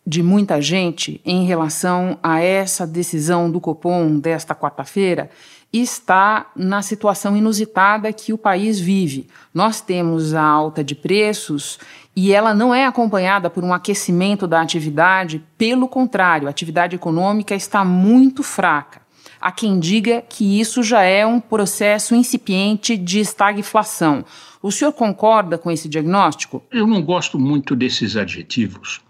de 0.06 0.22
muita 0.22 0.60
gente 0.60 1.20
em 1.24 1.46
relação 1.46 2.18
a 2.22 2.40
essa 2.40 2.86
decisão 2.86 3.50
do 3.50 3.60
Copom 3.60 4.18
desta 4.18 4.54
quarta-feira 4.54 5.30
está 5.72 6.50
na 6.54 6.82
situação 6.82 7.36
inusitada 7.36 8.12
que 8.12 8.32
o 8.32 8.38
país 8.38 8.78
vive. 8.78 9.26
Nós 9.52 9.80
temos 9.80 10.34
a 10.34 10.42
alta 10.42 10.84
de 10.84 10.94
preços 10.94 11.80
e 12.14 12.32
ela 12.32 12.54
não 12.54 12.72
é 12.72 12.86
acompanhada 12.86 13.50
por 13.50 13.64
um 13.64 13.72
aquecimento 13.72 14.46
da 14.46 14.60
atividade, 14.60 15.42
pelo 15.58 15.88
contrário, 15.88 16.46
a 16.46 16.50
atividade 16.50 16.94
econômica 16.94 17.54
está 17.54 17.84
muito 17.84 18.42
fraca. 18.42 19.02
Há 19.40 19.50
quem 19.50 19.80
diga 19.80 20.22
que 20.22 20.60
isso 20.60 20.82
já 20.82 21.02
é 21.02 21.26
um 21.26 21.40
processo 21.40 22.14
incipiente 22.14 22.96
de 22.96 23.18
estagflação. 23.18 24.24
O 24.62 24.70
senhor 24.70 24.92
concorda 24.92 25.58
com 25.58 25.70
esse 25.70 25.88
diagnóstico? 25.88 26.62
Eu 26.70 26.86
não 26.86 27.02
gosto 27.02 27.38
muito 27.38 27.74
desses 27.74 28.16
adjetivos 28.16 29.03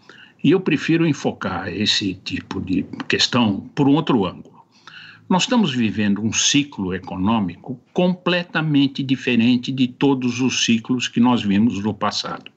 e 0.45 0.51
eu 0.51 0.61
prefiro 0.61 1.07
enfocar 1.07 1.69
esse 1.69 2.13
tipo 2.15 2.61
de 2.61 2.83
questão 3.09 3.61
por 3.75 3.89
um 3.89 3.95
outro 3.95 4.27
ângulo. 4.27 4.63
Nós 5.27 5.45
estamos 5.45 5.75
vivendo 5.75 6.21
um 6.21 6.35
ciclo 6.35 6.95
econômico 6.95 7.81
completamente 7.95 9.03
diferente 9.03 9.73
de 9.73 9.89
todos 9.89 10.43
os 10.43 10.67
ciclos 10.67 11.09
que 11.09 11.19
nós 11.19 11.43
vimos 11.43 11.83
no 11.83 11.95
passado. 11.95 12.53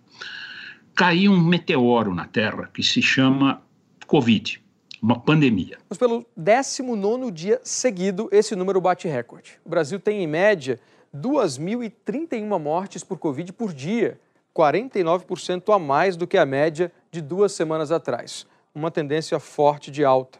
Caiu 0.93 1.31
um 1.31 1.39
meteoro 1.39 2.13
na 2.13 2.25
Terra 2.25 2.69
que 2.73 2.83
se 2.83 3.01
chama 3.01 3.61
Covid, 4.05 4.61
uma 5.01 5.17
pandemia. 5.17 5.77
Mas 5.89 5.97
pelo 5.97 6.25
19 6.35 7.31
dia 7.31 7.61
seguido, 7.63 8.27
esse 8.33 8.53
número 8.53 8.81
bate 8.81 9.07
recorde. 9.07 9.53
O 9.63 9.69
Brasil 9.69 9.97
tem, 9.97 10.21
em 10.21 10.27
média, 10.27 10.77
2.031 11.15 12.59
mortes 12.59 13.01
por 13.01 13.17
Covid 13.17 13.53
por 13.53 13.73
dia, 13.73 14.19
49% 14.57 15.71
a 15.71 15.77
mais 15.77 16.17
do 16.17 16.25
que 16.25 16.37
a 16.37 16.45
média 16.45 16.91
de 17.11 17.21
duas 17.21 17.51
semanas 17.51 17.91
atrás. 17.91 18.47
Uma 18.73 18.89
tendência 18.89 19.39
forte 19.39 19.91
de 19.91 20.03
alta. 20.03 20.39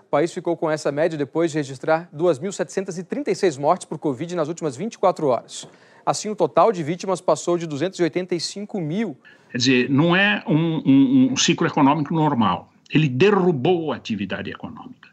O 0.00 0.10
país 0.10 0.32
ficou 0.32 0.56
com 0.56 0.70
essa 0.70 0.90
média 0.90 1.18
depois 1.18 1.50
de 1.52 1.58
registrar 1.58 2.08
2.736 2.16 3.60
mortes 3.60 3.84
por 3.84 3.98
Covid 3.98 4.34
nas 4.34 4.48
últimas 4.48 4.74
24 4.74 5.26
horas. 5.26 5.68
Assim, 6.06 6.30
o 6.30 6.34
total 6.34 6.72
de 6.72 6.82
vítimas 6.82 7.20
passou 7.20 7.58
de 7.58 7.66
285 7.66 8.80
mil. 8.80 9.14
Quer 9.50 9.58
dizer, 9.58 9.90
não 9.90 10.16
é 10.16 10.42
um, 10.46 10.82
um, 10.86 11.32
um 11.32 11.36
ciclo 11.36 11.66
econômico 11.66 12.14
normal. 12.14 12.72
Ele 12.90 13.10
derrubou 13.10 13.92
a 13.92 13.96
atividade 13.96 14.50
econômica. 14.50 15.10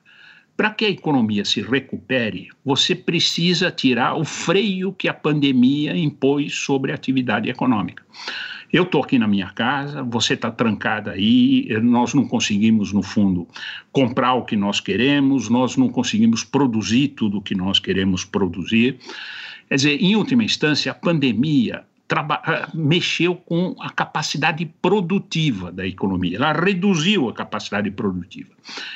Para 0.58 0.70
que 0.70 0.86
a 0.86 0.90
economia 0.90 1.44
se 1.44 1.62
recupere, 1.62 2.48
você 2.64 2.96
precisa 2.96 3.70
tirar 3.70 4.16
o 4.16 4.24
freio 4.24 4.94
que 4.94 5.10
a 5.10 5.14
pandemia 5.14 5.96
impôs 5.98 6.56
sobre 6.56 6.92
a 6.92 6.96
atividade 6.96 7.50
econômica. 7.50 8.04
Eu 8.72 8.84
estou 8.84 9.04
aqui 9.04 9.20
na 9.20 9.28
minha 9.28 9.50
casa, 9.50 10.02
você 10.02 10.34
está 10.34 10.50
trancada 10.50 11.12
aí, 11.12 11.68
nós 11.82 12.14
não 12.14 12.28
conseguimos, 12.28 12.94
no 12.94 13.04
fundo, 13.04 13.48
comprar 13.92 14.34
o 14.34 14.46
que 14.46 14.56
nós 14.56 14.80
queremos, 14.80 15.50
nós 15.50 15.78
não 15.78 15.90
conseguimos 15.90 16.44
produzir 16.44 17.10
tudo 17.10 17.38
o 17.38 17.42
que 17.42 17.56
nós 17.56 17.80
queremos 17.80 18.24
produzir. 18.24 18.98
Quer 19.68 19.76
dizer, 19.76 20.02
em 20.02 20.16
última 20.16 20.44
instância, 20.44 20.92
a 20.92 20.96
pandemia 20.96 21.84
mexeu 22.74 23.36
com 23.36 23.76
a 23.80 23.90
capacidade 23.90 24.66
produtiva 24.66 25.72
da 25.72 25.86
economia, 25.86 26.38
ela 26.38 26.54
reduziu 26.54 27.28
a 27.30 27.34
capacidade 27.34 27.90
produtiva. 27.90 28.54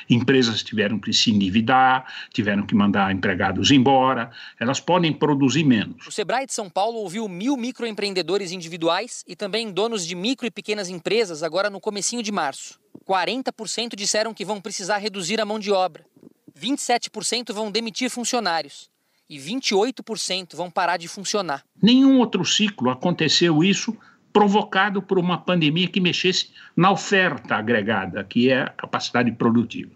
Empresas 0.10 0.62
tiveram 0.62 1.00
que 1.00 1.12
se 1.12 1.32
endividar, 1.32 2.06
tiveram 2.32 2.66
que 2.66 2.76
mandar 2.76 3.14
empregados 3.14 3.72
embora, 3.72 4.30
elas 4.60 4.80
podem 4.80 5.12
produzir 5.12 5.64
menos. 5.64 6.06
O 6.06 6.12
Sebrae 6.12 6.46
de 6.46 6.54
São 6.54 6.70
Paulo 6.70 6.98
ouviu 7.00 7.28
mil 7.28 7.58
microempreendedores 7.58 8.52
individuais 8.52 9.24
e 9.28 9.36
também 9.36 9.72
donos 9.72 10.06
de 10.06 10.16
micro 10.16 10.46
e 10.46 10.52
pequenas 10.52 10.90
empresas 10.90 11.42
agora 11.42 11.70
no 11.70 11.80
comecinho 11.80 12.22
de 12.22 12.32
março. 12.32 12.80
40% 13.08 13.96
disseram 13.96 14.34
que 14.34 14.46
vão 14.46 14.62
precisar 14.62 14.98
reduzir 14.98 15.42
a 15.42 15.46
mão 15.46 15.58
de 15.58 15.72
obra. 15.72 16.06
27% 16.60 17.54
vão 17.54 17.72
demitir 17.72 18.10
funcionários 18.10 18.90
e 19.30 19.38
28% 19.38 20.56
vão 20.56 20.72
parar 20.72 20.98
de 20.98 21.08
funcionar. 21.08 21.64
Nenhum 21.82 22.20
outro 22.20 22.44
ciclo 22.44 22.90
aconteceu 22.90 23.64
isso 23.64 23.96
provocado 24.34 25.02
por 25.02 25.20
uma 25.20 25.38
pandemia 25.38 25.88
que 25.88 26.00
mexesse 26.00 26.50
na 26.76 26.92
oferta 26.92 27.56
agregada, 27.56 28.24
que 28.24 28.50
é 28.50 28.62
a 28.62 28.70
capacidade 28.70 29.32
produtiva. 29.32 29.92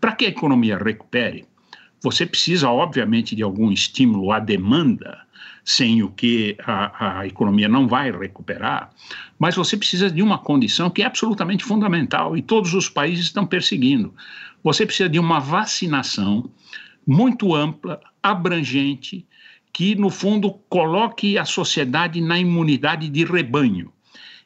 Para 0.00 0.12
que 0.12 0.26
a 0.26 0.28
economia 0.28 0.76
recupere, 0.76 1.46
você 2.02 2.24
precisa, 2.24 2.70
obviamente, 2.70 3.34
de 3.34 3.42
algum 3.42 3.70
estímulo 3.72 4.32
à 4.32 4.38
demanda, 4.38 5.18
sem 5.64 6.02
o 6.02 6.10
que 6.10 6.56
a, 6.64 7.20
a, 7.20 7.26
economia 7.26 7.68
não 7.68 7.86
vai 7.86 8.10
recuperar, 8.10 8.90
mas 9.38 9.54
você 9.54 9.76
precisa 9.76 10.10
de 10.10 10.22
uma 10.22 10.38
condição 10.38 10.88
que 10.88 11.02
é 11.02 11.06
absolutamente 11.06 11.62
fundamental 11.62 12.36
e 12.36 12.42
todos 12.42 12.72
os 12.72 12.88
países 12.88 13.26
estão 13.26 13.44
perseguindo. 13.46 14.14
Você 14.64 14.86
precisa 14.86 15.08
de 15.08 15.18
uma 15.18 15.38
vacinação 15.38 16.50
muito 17.06 17.54
ampla, 17.54 18.00
abrangente, 18.30 19.26
que, 19.72 19.94
no 19.94 20.10
fundo, 20.10 20.52
coloque 20.68 21.38
a 21.38 21.44
sociedade 21.44 22.20
na 22.20 22.38
imunidade 22.38 23.08
de 23.08 23.24
rebanho. 23.24 23.92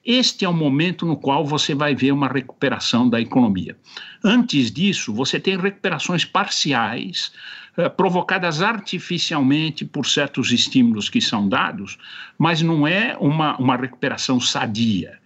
Este 0.04 0.44
é 0.44 0.48
o 0.48 0.52
momento 0.52 1.06
no 1.06 1.16
qual 1.16 1.46
você 1.46 1.74
vai 1.74 1.94
ver 1.94 2.10
uma 2.10 2.26
recuperação 2.26 3.08
da 3.08 3.20
economia. 3.20 3.76
Antes 4.24 4.70
disso, 4.70 5.14
você 5.14 5.38
tem 5.38 5.56
recuperações 5.56 6.24
parciais, 6.24 7.32
eh, 7.76 7.88
provocadas 7.88 8.60
artificialmente 8.60 9.84
por 9.84 10.04
certos 10.04 10.50
estímulos 10.50 11.08
que 11.08 11.20
são 11.20 11.48
dados, 11.48 11.98
mas 12.36 12.60
não 12.60 12.86
é 12.86 13.16
uma, 13.20 13.56
uma 13.58 13.76
recuperação 13.76 14.40
sadia. 14.40 15.20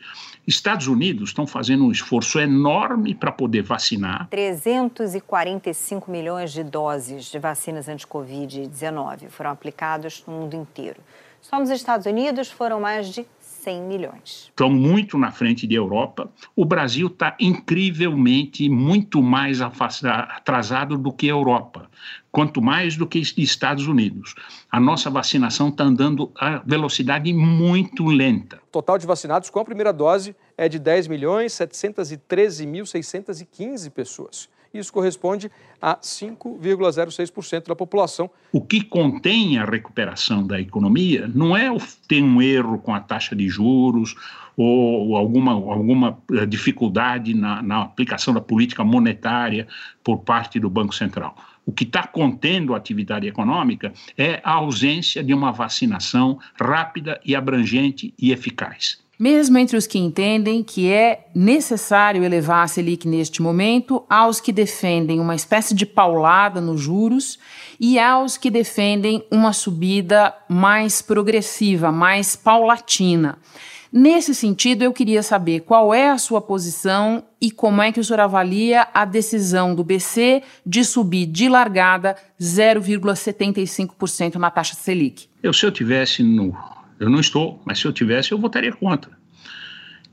Estados 0.47 0.87
Unidos 0.87 1.31
estão 1.31 1.45
fazendo 1.45 1.85
um 1.85 1.91
esforço 1.91 2.39
enorme 2.39 3.17
para 3.17 3.33
poder 3.33 3.63
vacinar. 3.63 4.29
345 4.31 6.09
milhões 6.09 6.53
de 6.53 6.63
doses 6.63 7.25
de 7.25 7.39
vacinas 7.39 7.89
anti-Covid-19 7.89 9.29
foram 9.29 9.51
aplicadas 9.51 10.23
no 10.25 10.35
mundo 10.35 10.55
inteiro. 10.55 11.01
Só 11.43 11.59
nos 11.59 11.71
Estados 11.71 12.07
Unidos 12.07 12.49
foram 12.49 12.81
mais 12.81 13.09
de 13.09 13.27
100 13.67 13.83
milhões. 13.83 14.47
Estão 14.49 14.71
muito 14.71 15.19
na 15.19 15.33
frente 15.33 15.67
da 15.67 15.75
Europa. 15.75 16.31
O 16.55 16.65
Brasil 16.65 17.09
está 17.09 17.37
incrivelmente 17.41 18.69
muito 18.69 19.21
mais 19.21 19.61
atrasado 19.61 20.97
do 20.97 21.13
que 21.13 21.27
a 21.27 21.33
Europa, 21.33 21.91
quanto 22.31 22.63
mais 22.63 22.97
do 22.97 23.09
que 23.09 23.19
Estados 23.19 23.89
Unidos. 23.89 24.37
A 24.71 24.79
nossa 24.79 25.11
vacinação 25.11 25.71
está 25.71 25.83
andando 25.83 26.31
a 26.39 26.59
velocidade 26.59 27.33
muito 27.33 28.05
lenta. 28.05 28.59
O 28.69 28.71
total 28.71 28.99
de 28.99 29.07
vacinados 29.07 29.51
com 29.51 29.59
a 29.59 29.65
primeira 29.65 29.93
dose 29.93 30.37
é 30.57 30.69
de 30.69 30.79
10 30.79 31.09
milhões 31.09 31.53
713.615 31.53 33.91
pessoas. 33.91 34.49
Isso 34.73 34.93
corresponde 34.93 35.51
a 35.81 35.97
5,06% 35.97 37.69
da 37.69 37.77
população. 37.77 38.31
O 38.53 38.61
que 38.61 38.83
contém 38.83 39.59
a 39.59 39.65
recuperação 39.65 40.47
da 40.47 40.61
economia 40.61 41.31
não 41.35 41.57
é 41.57 41.69
ter 42.09 42.23
um 42.23 42.41
erro 42.41 42.79
com 42.79 42.95
a 42.95 43.01
taxa 43.01 43.35
de 43.35 43.49
juros 43.49 44.15
ou 44.57 45.17
alguma, 45.17 45.53
alguma 45.53 46.19
eh, 46.33 46.47
dificuldade 46.47 47.35
na, 47.35 47.63
na 47.63 47.83
aplicação 47.83 48.33
da 48.33 48.41
política 48.41 48.83
monetária 48.83 49.69
por 50.03 50.19
parte 50.19 50.59
do 50.59 50.71
Banco 50.71 50.95
Central. 50.95 51.37
O 51.67 51.73
que 51.73 51.85
está 51.85 52.07
contendo 52.07 52.73
a 52.73 52.77
atividade 52.77 53.27
econômica 53.27 53.93
é 54.17 54.41
a 54.45 54.53
ausência 54.53 55.23
de 55.23 55.35
uma 55.35 55.51
vacinação 55.51 56.39
rápida 56.59 57.21
e 57.25 57.35
abrangente 57.35 58.15
e 58.19 58.33
eficaz 58.33 59.05
mesmo 59.19 59.57
entre 59.59 59.77
os 59.77 59.87
que 59.87 59.99
entendem 59.99 60.63
que 60.63 60.91
é 60.93 61.27
necessário 61.35 62.23
elevar 62.23 62.65
a 62.65 62.69
Selic 62.69 63.09
neste 63.09 63.41
momento, 63.41 64.05
aos 64.09 64.41
que 64.41 64.53
defendem 64.53 65.21
uma 65.21 65.35
espécie 65.35 65.75
de 65.75 65.87
paulada 65.87 66.61
nos 66.61 66.81
juros 66.81 67.39
e 67.81 67.99
aos 67.99 68.37
que 68.37 68.51
defendem 68.51 69.25
uma 69.31 69.53
subida 69.53 70.35
mais 70.49 71.01
progressiva, 71.01 71.91
mais 71.91 72.37
paulatina. 72.37 73.39
Nesse 73.93 74.35
sentido, 74.35 74.83
eu 74.83 74.93
queria 74.93 75.23
saber 75.23 75.61
qual 75.61 75.95
é 75.95 76.11
a 76.11 76.19
sua 76.19 76.41
posição 76.41 77.23
e 77.41 77.51
como 77.51 77.81
é 77.81 77.91
que 77.91 78.01
o 78.01 78.05
senhor 78.05 78.21
avalia 78.21 78.87
a 78.93 79.07
decisão 79.07 79.75
do 79.75 79.83
BC 79.83 80.43
de 80.67 80.85
subir 80.85 81.25
de 81.25 81.49
largada 81.49 82.15
0,75% 82.39 84.35
na 84.35 84.51
taxa 84.51 84.75
Selic. 84.75 85.29
Eu, 85.43 85.53
se 85.53 85.65
eu 85.65 85.73
tivesse 85.73 86.23
no 86.23 86.55
eu 86.99 87.11
não 87.11 87.21
estou, 87.21 87.63
mas 87.65 87.79
se 87.79 87.87
eu 87.87 87.93
tivesse, 87.93 88.33
eu 88.33 88.39
votaria 88.39 88.73
contra. 88.73 89.11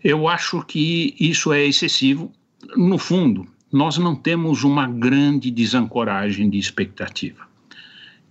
Eu 0.04 0.28
acho 0.28 0.62
que 0.64 1.16
isso 1.20 1.54
é 1.54 1.66
excessivo. 1.66 2.32
No 2.76 2.98
fundo, 2.98 3.48
nós 3.72 3.98
não 3.98 4.16
temos 4.16 4.64
uma 4.64 4.88
grande 4.88 5.50
desancoragem 5.50 6.50
de 6.50 6.58
expectativa. 6.58 7.48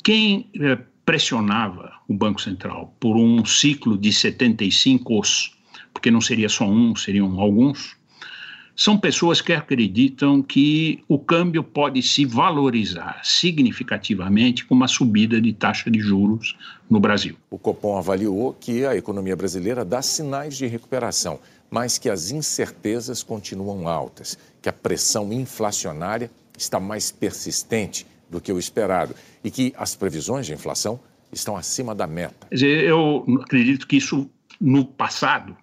Quem 0.05 0.49
eh, 0.55 0.79
pressionava 1.05 1.93
o 2.07 2.15
Banco 2.15 2.41
Central 2.41 2.95
por 3.01 3.17
um 3.17 3.45
ciclo 3.45 3.97
de 3.97 4.13
75 4.13 5.19
os, 5.19 5.57
porque 5.93 6.11
não 6.11 6.21
seria 6.21 6.49
só 6.49 6.69
um, 6.69 6.95
seriam 6.95 7.41
alguns, 7.41 7.97
são 8.75 8.99
pessoas 8.99 9.41
que 9.41 9.53
acreditam 9.53 10.43
que 10.43 11.03
o 11.07 11.19
câmbio 11.19 11.63
pode 11.63 12.03
se 12.03 12.25
valorizar 12.25 13.21
significativamente 13.23 14.65
com 14.65 14.75
uma 14.75 14.89
subida 14.89 15.41
de 15.41 15.53
taxa 15.53 15.91
de 15.91 16.01
juros 16.01 16.57
no 16.89 16.99
Brasil. 16.99 17.37
O 17.51 17.59
Copom 17.59 17.97
avaliou 17.97 18.57
que 18.59 18.85
a 18.85 18.97
economia 18.97 19.37
brasileira 19.37 19.85
dá 19.85 20.01
sinais 20.01 20.57
de 20.57 20.67
recuperação, 20.67 21.39
mas 21.71 21.99
que 21.99 22.09
as 22.09 22.31
incertezas 22.31 23.23
continuam 23.23 23.87
altas, 23.87 24.39
que 24.61 24.69
a 24.69 24.73
pressão 24.73 25.33
inflacionária 25.33 26.31
está 26.57 26.81
mais 26.81 27.11
persistente 27.11 28.07
do 28.31 28.41
que 28.41 28.53
o 28.53 28.59
esperado 28.59 29.15
e 29.45 29.51
que 29.51 29.75
as 29.77 29.95
previsões 29.95 30.47
de 30.47 30.55
inflação 30.55 30.99
estão 31.31 31.57
acima 31.57 31.95
da 31.95 32.07
meta. 32.07 32.47
Eu 32.51 33.25
acredito 33.43 33.87
que 33.87 33.97
isso 33.97 34.31
no 34.61 34.85
passado 34.85 35.57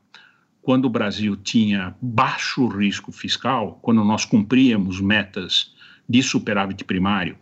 quando 0.62 0.86
o 0.86 0.90
Brasil 0.90 1.36
tinha 1.36 1.96
baixo 2.02 2.68
risco 2.68 3.12
fiscal, 3.12 3.80
quando 3.82 4.04
nós 4.04 4.26
cumpríamos 4.26 5.00
metas 5.00 5.74
de 6.08 6.22
superávit 6.22 6.84
primário, 6.84 7.36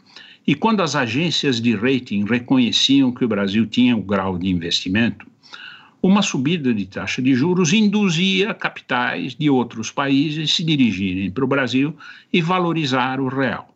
e 0.46 0.56
quando 0.56 0.82
as 0.82 0.96
agências 0.96 1.60
de 1.60 1.76
rating 1.76 2.24
reconheciam 2.26 3.12
que 3.12 3.26
o 3.26 3.28
Brasil 3.28 3.66
tinha 3.66 3.98
o 3.98 4.02
grau 4.02 4.38
de 4.38 4.50
investimento, 4.50 5.28
uma 6.02 6.22
subida 6.22 6.74
de 6.74 6.86
taxa 6.86 7.22
de 7.22 7.34
juros 7.34 7.74
induzia 7.74 8.54
capitais 8.54 9.36
de 9.36 9.50
outros 9.50 9.92
países 9.92 10.56
se 10.56 10.64
dirigirem 10.64 11.30
para 11.32 11.44
o 11.44 11.48
Brasil 11.48 11.96
e 12.32 12.42
valorizar 12.42 13.20
o 13.20 13.28
real. 13.28 13.76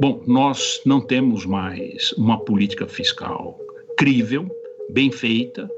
Bom, 0.00 0.22
nós 0.26 0.80
não 0.86 1.00
temos 1.00 1.44
mais 1.44 2.12
uma 2.12 2.38
política 2.38 2.86
fiscal 2.86 3.58
crível, 3.98 4.50
bem 4.90 5.12
feita, 5.12 5.70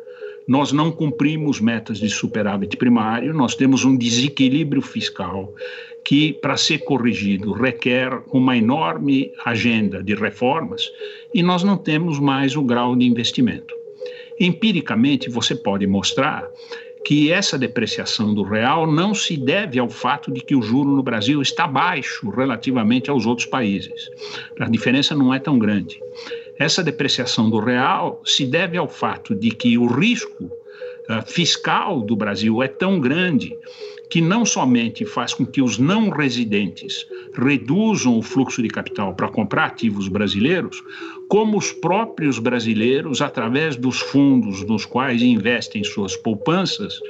nós 0.47 0.73
não 0.73 0.91
cumprimos 0.91 1.61
metas 1.61 1.99
de 1.99 2.09
superávit 2.09 2.77
primário, 2.77 3.33
nós 3.33 3.55
temos 3.55 3.85
um 3.85 3.97
desequilíbrio 3.97 4.83
fiscal 4.83 5.55
que, 6.05 6.33
para 6.33 6.57
ser 6.57 6.79
corrigido, 6.79 7.53
requer 7.53 8.11
uma 8.33 8.57
enorme 8.57 9.33
agenda 9.45 10.03
de 10.03 10.15
reformas 10.15 10.91
e 11.33 11.43
nós 11.43 11.63
não 11.63 11.77
temos 11.77 12.19
mais 12.19 12.57
o 12.57 12.63
grau 12.63 12.97
de 12.97 13.07
investimento. 13.07 13.75
Empiricamente, 14.41 15.31
você 15.31 15.55
pode 15.55 15.87
mostrar 15.87 16.49
que 17.05 17.33
essa 17.33 17.59
depreciação 17.59 18.33
do 18.33 18.43
real 18.43 18.91
não 18.91 19.15
se 19.15 19.37
deve 19.37 19.79
ao 19.79 19.89
fato 19.89 20.33
de 20.33 20.41
que 20.41 20.55
o 20.55 20.63
juro 20.63 20.91
no 20.91 21.03
Brasil 21.03 21.43
está 21.43 21.67
baixo 21.67 22.31
relativamente 22.31 23.11
aos 23.11 23.27
outros 23.27 23.47
países. 23.47 24.09
A 24.59 24.69
diferença 24.69 25.15
não 25.15 25.35
é 25.35 25.39
tão 25.39 25.59
grande. 25.59 26.01
Essa 26.59 26.83
depreciação 26.83 27.49
do 27.51 27.59
real 27.59 28.21
se 28.25 28.47
deve 28.47 28.77
ao 28.77 28.89
fato 28.89 29.35
de 29.35 29.51
que 29.51 29.77
o 29.79 29.87
risco 29.87 30.45
uh, 30.45 31.23
fiscal 31.27 32.01
do 32.01 32.15
Brasil 32.15 32.63
é 32.63 32.69
tão 32.69 33.01
grande 33.01 33.57
que 34.13 34.21
não 34.21 34.45
somente 34.45 35.07
faz 35.07 35.33
com 35.33 35.47
que 35.47 35.63
os 35.63 35.79
não 35.79 36.11
residentes 36.11 37.07
reduzam 37.35 38.19
o 38.19 38.23
fluxo 38.23 38.63
de 38.63 38.69
capital 38.69 39.15
para 39.15 39.27
comprar 39.27 39.65
ativos 39.65 40.07
brasileiros, 40.07 40.83
como 41.29 41.57
os 41.57 41.73
próprios 41.73 42.39
brasileiros, 42.39 43.23
através 43.23 43.75
dos 43.75 44.01
fundos 44.01 44.63
nos 44.65 44.85
quais 44.85 45.23
investem 45.23 45.83
suas 45.83 46.15
poupanças, 46.15 47.01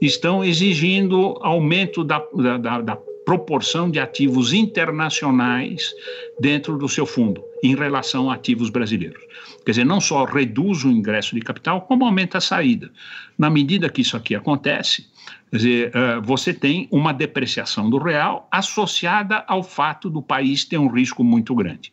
estão 0.00 0.44
exigindo 0.44 1.38
aumento 1.42 2.02
da, 2.02 2.26
da, 2.60 2.80
da 2.80 2.98
proporção 3.28 3.90
de 3.90 4.00
ativos 4.00 4.54
internacionais 4.54 5.92
dentro 6.40 6.78
do 6.78 6.88
seu 6.88 7.04
fundo 7.04 7.44
em 7.62 7.74
relação 7.74 8.30
a 8.30 8.34
ativos 8.34 8.70
brasileiros. 8.70 9.22
Quer 9.66 9.72
dizer, 9.72 9.84
não 9.84 10.00
só 10.00 10.24
reduz 10.24 10.82
o 10.82 10.90
ingresso 10.90 11.34
de 11.34 11.42
capital, 11.42 11.82
como 11.82 12.06
aumenta 12.06 12.38
a 12.38 12.40
saída. 12.40 12.90
Na 13.36 13.50
medida 13.50 13.90
que 13.90 14.00
isso 14.00 14.16
aqui 14.16 14.34
acontece, 14.34 15.06
dizer, 15.52 15.92
uh, 15.94 16.22
você 16.22 16.54
tem 16.54 16.88
uma 16.90 17.12
depreciação 17.12 17.90
do 17.90 17.98
real 17.98 18.48
associada 18.50 19.44
ao 19.46 19.62
fato 19.62 20.08
do 20.08 20.22
país 20.22 20.64
ter 20.64 20.78
um 20.78 20.88
risco 20.88 21.22
muito 21.22 21.54
grande. 21.54 21.92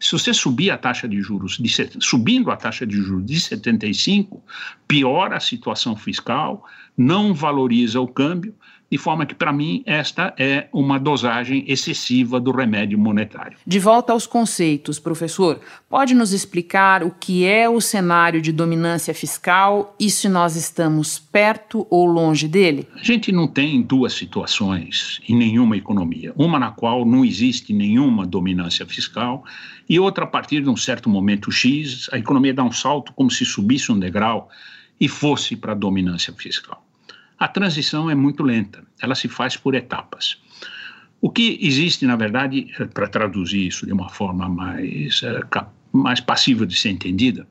Se 0.00 0.10
você 0.10 0.34
subir 0.34 0.72
a 0.72 0.76
taxa 0.76 1.06
de 1.06 1.22
juros, 1.22 1.58
de, 1.58 1.70
subindo 2.00 2.50
a 2.50 2.56
taxa 2.56 2.84
de 2.84 2.96
juros 2.96 3.24
de 3.24 3.40
75, 3.40 4.42
piora 4.88 5.36
a 5.36 5.40
situação 5.40 5.94
fiscal, 5.94 6.64
não 6.98 7.32
valoriza 7.32 8.00
o 8.00 8.08
câmbio, 8.08 8.52
de 8.92 8.98
forma 8.98 9.24
que, 9.24 9.34
para 9.34 9.50
mim, 9.54 9.82
esta 9.86 10.34
é 10.38 10.68
uma 10.70 11.00
dosagem 11.00 11.64
excessiva 11.66 12.38
do 12.38 12.50
remédio 12.50 12.98
monetário. 12.98 13.56
De 13.66 13.78
volta 13.78 14.12
aos 14.12 14.26
conceitos, 14.26 14.98
professor, 14.98 15.60
pode 15.88 16.12
nos 16.12 16.34
explicar 16.34 17.02
o 17.02 17.10
que 17.10 17.46
é 17.46 17.66
o 17.66 17.80
cenário 17.80 18.42
de 18.42 18.52
dominância 18.52 19.14
fiscal 19.14 19.96
e 19.98 20.10
se 20.10 20.28
nós 20.28 20.56
estamos 20.56 21.18
perto 21.18 21.86
ou 21.88 22.04
longe 22.04 22.46
dele? 22.46 22.86
A 22.94 23.02
gente 23.02 23.32
não 23.32 23.48
tem 23.48 23.80
duas 23.80 24.12
situações 24.12 25.22
em 25.26 25.34
nenhuma 25.34 25.74
economia. 25.74 26.34
Uma 26.36 26.58
na 26.58 26.70
qual 26.70 27.06
não 27.06 27.24
existe 27.24 27.72
nenhuma 27.72 28.26
dominância 28.26 28.84
fiscal 28.84 29.42
e 29.88 29.98
outra 29.98 30.24
a 30.24 30.26
partir 30.28 30.60
de 30.60 30.68
um 30.68 30.76
certo 30.76 31.08
momento 31.08 31.50
X, 31.50 32.10
a 32.12 32.18
economia 32.18 32.52
dá 32.52 32.62
um 32.62 32.72
salto 32.72 33.14
como 33.14 33.30
se 33.30 33.46
subisse 33.46 33.90
um 33.90 33.98
degrau 33.98 34.50
e 35.00 35.08
fosse 35.08 35.56
para 35.56 35.72
a 35.72 35.74
dominância 35.74 36.34
fiscal. 36.34 36.84
A 37.42 37.48
transição 37.48 38.08
é 38.08 38.14
muito 38.14 38.44
lenta, 38.44 38.84
ela 39.00 39.16
se 39.16 39.26
faz 39.26 39.56
por 39.56 39.74
etapas. 39.74 40.40
O 41.20 41.28
que 41.28 41.58
existe, 41.60 42.06
na 42.06 42.14
verdade, 42.14 42.72
eh, 42.78 42.84
para 42.84 43.08
traduzir 43.08 43.66
isso 43.66 43.84
de 43.84 43.92
uma 43.92 44.08
forma 44.08 44.48
mais, 44.48 45.24
eh, 45.24 45.40
mais 45.92 46.20
passível 46.20 46.64
de 46.64 46.76
ser 46.76 46.90
entendida, 46.90 47.44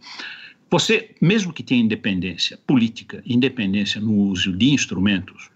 você, 0.70 1.14
mesmo 1.20 1.52
que 1.52 1.62
tenha 1.62 1.84
independência 1.84 2.58
política, 2.66 3.22
independência 3.26 4.00
no 4.00 4.14
uso 4.14 4.54
de 4.54 4.72
instrumentos, 4.72 5.50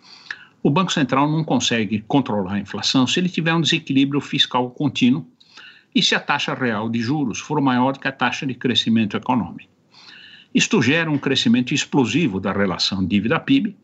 o 0.62 0.70
Banco 0.70 0.92
Central 0.92 1.32
não 1.32 1.46
consegue 1.46 2.04
controlar 2.06 2.56
a 2.56 2.60
inflação 2.60 3.08
se 3.08 3.22
ele 3.22 3.30
tiver 3.30 3.54
um 3.54 3.62
desequilíbrio 3.62 4.20
fiscal 4.20 4.70
contínuo 4.70 5.26
e 5.96 6.04
se 6.04 6.14
a 6.14 6.20
taxa 6.20 6.54
real 6.54 6.90
de 6.90 7.00
juros 7.00 7.40
for 7.40 7.62
maior 7.62 7.98
que 7.98 8.06
a 8.10 8.12
taxa 8.12 8.46
de 8.46 8.54
crescimento 8.54 9.16
econômico. 9.16 9.72
Isto 10.54 10.82
gera 10.82 11.10
um 11.10 11.18
crescimento 11.18 11.74
explosivo 11.74 12.42
da 12.42 12.52
relação 12.52 13.06
dívida-PIB, 13.06 13.78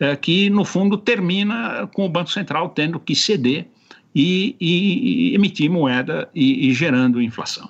é, 0.00 0.16
que, 0.16 0.48
no 0.48 0.64
fundo, 0.64 0.96
termina 0.96 1.86
com 1.94 2.06
o 2.06 2.08
Banco 2.08 2.30
Central 2.30 2.70
tendo 2.70 2.98
que 2.98 3.14
ceder 3.14 3.68
e, 4.14 4.56
e, 4.58 5.30
e 5.30 5.34
emitir 5.34 5.70
moeda 5.70 6.28
e, 6.34 6.68
e 6.68 6.74
gerando 6.74 7.20
inflação. 7.22 7.68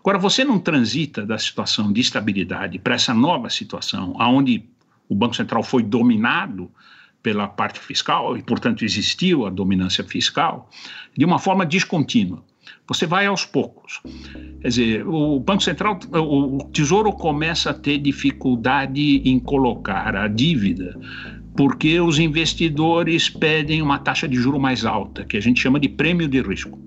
Agora, 0.00 0.18
você 0.18 0.44
não 0.44 0.58
transita 0.58 1.24
da 1.24 1.38
situação 1.38 1.90
de 1.90 2.00
estabilidade 2.00 2.78
para 2.78 2.94
essa 2.94 3.14
nova 3.14 3.48
situação, 3.48 4.14
onde 4.20 4.64
o 5.08 5.14
Banco 5.14 5.34
Central 5.34 5.62
foi 5.62 5.82
dominado 5.82 6.70
pela 7.22 7.48
parte 7.48 7.78
fiscal 7.78 8.36
e, 8.36 8.42
portanto, 8.42 8.84
existiu 8.84 9.46
a 9.46 9.50
dominância 9.50 10.04
fiscal, 10.04 10.68
de 11.16 11.24
uma 11.24 11.38
forma 11.38 11.64
descontínua. 11.64 12.44
Você 12.86 13.06
vai 13.06 13.24
aos 13.24 13.46
poucos. 13.46 14.02
Quer 14.60 14.68
dizer, 14.68 15.06
o 15.06 15.40
Banco 15.40 15.62
Central, 15.62 15.98
o 16.12 16.58
Tesouro 16.70 17.12
começa 17.12 17.70
a 17.70 17.74
ter 17.74 17.96
dificuldade 17.96 19.22
em 19.24 19.38
colocar 19.38 20.14
a 20.14 20.28
dívida 20.28 20.98
porque 21.56 22.00
os 22.00 22.18
investidores 22.18 23.28
pedem 23.28 23.80
uma 23.80 23.98
taxa 23.98 24.26
de 24.26 24.36
juro 24.36 24.58
mais 24.58 24.84
alta, 24.84 25.24
que 25.24 25.36
a 25.36 25.40
gente 25.40 25.60
chama 25.60 25.78
de 25.78 25.88
prêmio 25.88 26.28
de 26.28 26.40
risco. 26.40 26.78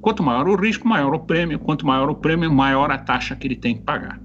Quanto 0.00 0.22
maior 0.22 0.48
o 0.48 0.56
risco, 0.56 0.88
maior 0.88 1.14
o 1.14 1.20
prêmio. 1.20 1.58
Quanto 1.58 1.86
maior 1.86 2.08
o 2.10 2.14
prêmio, 2.14 2.52
maior 2.52 2.90
a 2.90 2.98
taxa 2.98 3.36
que 3.36 3.46
ele 3.46 3.56
tem 3.56 3.76
que 3.76 3.82
pagar. 3.82 4.20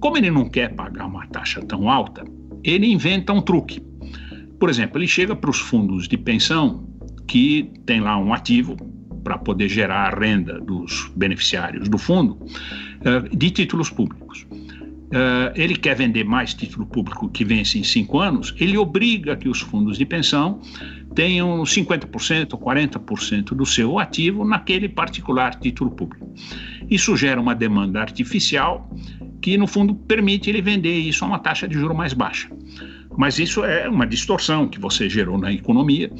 Como 0.00 0.16
ele 0.16 0.30
não 0.30 0.48
quer 0.48 0.74
pagar 0.74 1.06
uma 1.06 1.26
taxa 1.26 1.60
tão 1.60 1.90
alta, 1.90 2.24
ele 2.64 2.86
inventa 2.86 3.32
um 3.32 3.42
truque. 3.42 3.80
Por 4.58 4.68
exemplo, 4.68 4.98
ele 4.98 5.06
chega 5.06 5.36
para 5.36 5.50
os 5.50 5.58
fundos 5.58 6.08
de 6.08 6.16
pensão 6.16 6.88
que 7.28 7.70
tem 7.86 8.00
lá 8.00 8.16
um 8.16 8.32
ativo 8.32 8.76
para 9.22 9.38
poder 9.38 9.68
gerar 9.68 10.12
a 10.12 10.18
renda 10.18 10.58
dos 10.60 11.12
beneficiários 11.14 11.88
do 11.88 11.98
fundo 11.98 12.38
eh, 13.04 13.36
de 13.36 13.50
títulos 13.50 13.90
públicos 13.90 14.46
uh, 15.10 15.52
ele 15.54 15.76
quer 15.76 15.96
vender 15.96 16.24
mais 16.24 16.54
título 16.54 16.86
público 16.86 17.28
que 17.28 17.44
vence 17.44 17.78
em 17.78 17.84
cinco 17.84 18.18
anos, 18.18 18.54
ele 18.58 18.78
obriga 18.78 19.36
que 19.36 19.48
os 19.48 19.60
fundos 19.60 19.98
de 19.98 20.04
pensão 20.04 20.60
tenham 21.14 21.62
50% 21.62 22.52
ou 22.52 22.58
40% 22.58 23.54
do 23.54 23.66
seu 23.66 23.98
ativo 23.98 24.44
naquele 24.44 24.88
particular 24.88 25.54
título 25.56 25.90
público. 25.90 26.32
Isso 26.88 27.16
gera 27.16 27.40
uma 27.40 27.54
demanda 27.54 28.00
artificial 28.00 28.88
que, 29.40 29.56
no 29.56 29.66
fundo, 29.66 29.94
permite 29.94 30.50
ele 30.50 30.62
vender 30.62 30.96
isso 30.98 31.24
a 31.24 31.28
uma 31.28 31.38
taxa 31.38 31.66
de 31.66 31.74
juro 31.74 31.94
mais 31.94 32.12
baixa. 32.12 32.48
Mas 33.16 33.38
isso 33.38 33.64
é 33.64 33.88
uma 33.88 34.06
distorção 34.06 34.68
que 34.68 34.78
você 34.78 35.08
gerou 35.08 35.36
na 35.36 35.52
economia, 35.52 36.10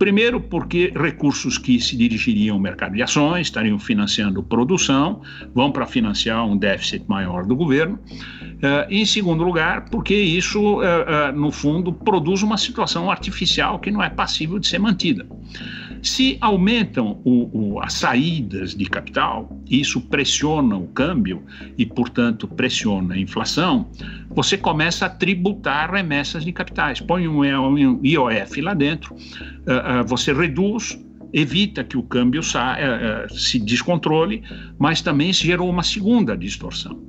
Primeiro, 0.00 0.40
porque 0.40 0.90
recursos 0.96 1.58
que 1.58 1.78
se 1.78 1.94
dirigiriam 1.94 2.56
ao 2.56 2.60
mercado 2.60 2.94
de 2.94 3.02
ações 3.02 3.48
estariam 3.48 3.78
financiando 3.78 4.42
produção, 4.42 5.20
vão 5.54 5.70
para 5.70 5.84
financiar 5.84 6.42
um 6.46 6.56
déficit 6.56 7.04
maior 7.06 7.44
do 7.44 7.54
governo. 7.54 7.98
Uh, 8.42 8.88
em 8.88 9.04
segundo 9.04 9.44
lugar, 9.44 9.90
porque 9.90 10.14
isso, 10.14 10.58
uh, 10.58 10.78
uh, 10.78 11.38
no 11.38 11.52
fundo, 11.52 11.92
produz 11.92 12.42
uma 12.42 12.56
situação 12.56 13.10
artificial 13.10 13.78
que 13.78 13.90
não 13.90 14.02
é 14.02 14.08
passível 14.08 14.58
de 14.58 14.68
ser 14.68 14.78
mantida. 14.78 15.26
Se 16.02 16.38
aumentam 16.40 17.20
o, 17.24 17.74
o, 17.74 17.80
as 17.80 17.94
saídas 17.94 18.74
de 18.74 18.86
capital, 18.86 19.60
isso 19.68 20.00
pressiona 20.00 20.76
o 20.76 20.86
câmbio 20.88 21.42
e, 21.76 21.84
portanto, 21.84 22.48
pressiona 22.48 23.14
a 23.14 23.18
inflação, 23.18 23.90
você 24.30 24.56
começa 24.56 25.06
a 25.06 25.10
tributar 25.10 25.92
remessas 25.92 26.44
de 26.44 26.52
capitais. 26.52 27.00
Põe 27.00 27.28
um, 27.28 28.00
IOF 28.04 28.60
lá 28.60 28.74
dentro, 28.74 29.14
uh, 29.14 30.02
uh, 30.02 30.06
você 30.06 30.32
reduz 30.32 30.98
evita 31.32 31.84
que 31.84 31.96
o 31.96 32.02
câmbio 32.02 32.40
uh, 32.40 33.32
se 33.32 33.58
descontrole, 33.58 34.42
mas 34.78 35.00
também 35.00 35.32
gerou 35.32 35.70
uma 35.70 35.82
segunda 35.82 36.36
distorção. 36.36 37.00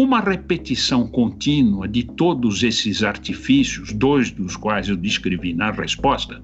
Uma 0.00 0.20
repetição 0.20 1.08
contínua 1.08 1.88
de 1.88 2.04
todos 2.04 2.62
esses 2.62 3.02
artifícios, 3.02 3.92
dois 3.92 4.30
dos 4.30 4.56
quais 4.56 4.88
eu 4.88 4.96
descrevi 4.96 5.52
na 5.52 5.72
resposta, 5.72 6.40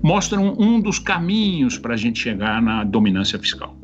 mostram 0.00 0.54
um 0.56 0.80
dos 0.80 1.00
caminhos 1.00 1.76
para 1.76 1.94
a 1.94 1.96
gente 1.96 2.20
chegar 2.20 2.62
na 2.62 2.84
dominância 2.84 3.36
fiscal. 3.40 3.76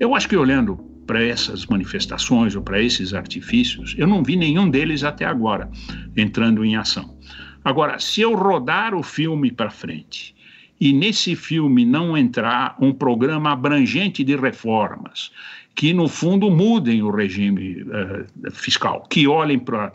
Eu 0.00 0.14
acho 0.14 0.26
que 0.26 0.34
olhando 0.34 0.78
para 1.06 1.22
essas 1.22 1.66
manifestações 1.66 2.56
ou 2.56 2.62
para 2.62 2.80
esses 2.80 3.12
artifícios, 3.12 3.94
eu 3.98 4.06
não 4.06 4.22
vi 4.22 4.34
nenhum 4.34 4.70
deles 4.70 5.04
até 5.04 5.26
agora 5.26 5.70
entrando 6.16 6.64
em 6.64 6.74
ação. 6.74 7.18
Agora, 7.62 7.98
se 7.98 8.22
eu 8.22 8.34
rodar 8.34 8.94
o 8.94 9.02
filme 9.02 9.52
para 9.52 9.68
frente 9.68 10.34
e 10.80 10.90
nesse 10.90 11.36
filme 11.36 11.84
não 11.84 12.16
entrar 12.16 12.78
um 12.80 12.94
programa 12.94 13.52
abrangente 13.52 14.24
de 14.24 14.34
reformas 14.36 15.32
que, 15.78 15.92
no 15.92 16.08
fundo, 16.08 16.50
mudem 16.50 17.04
o 17.04 17.08
regime 17.08 17.82
uh, 17.82 18.50
fiscal, 18.50 19.06
que 19.08 19.28
olhem 19.28 19.60
para 19.60 19.92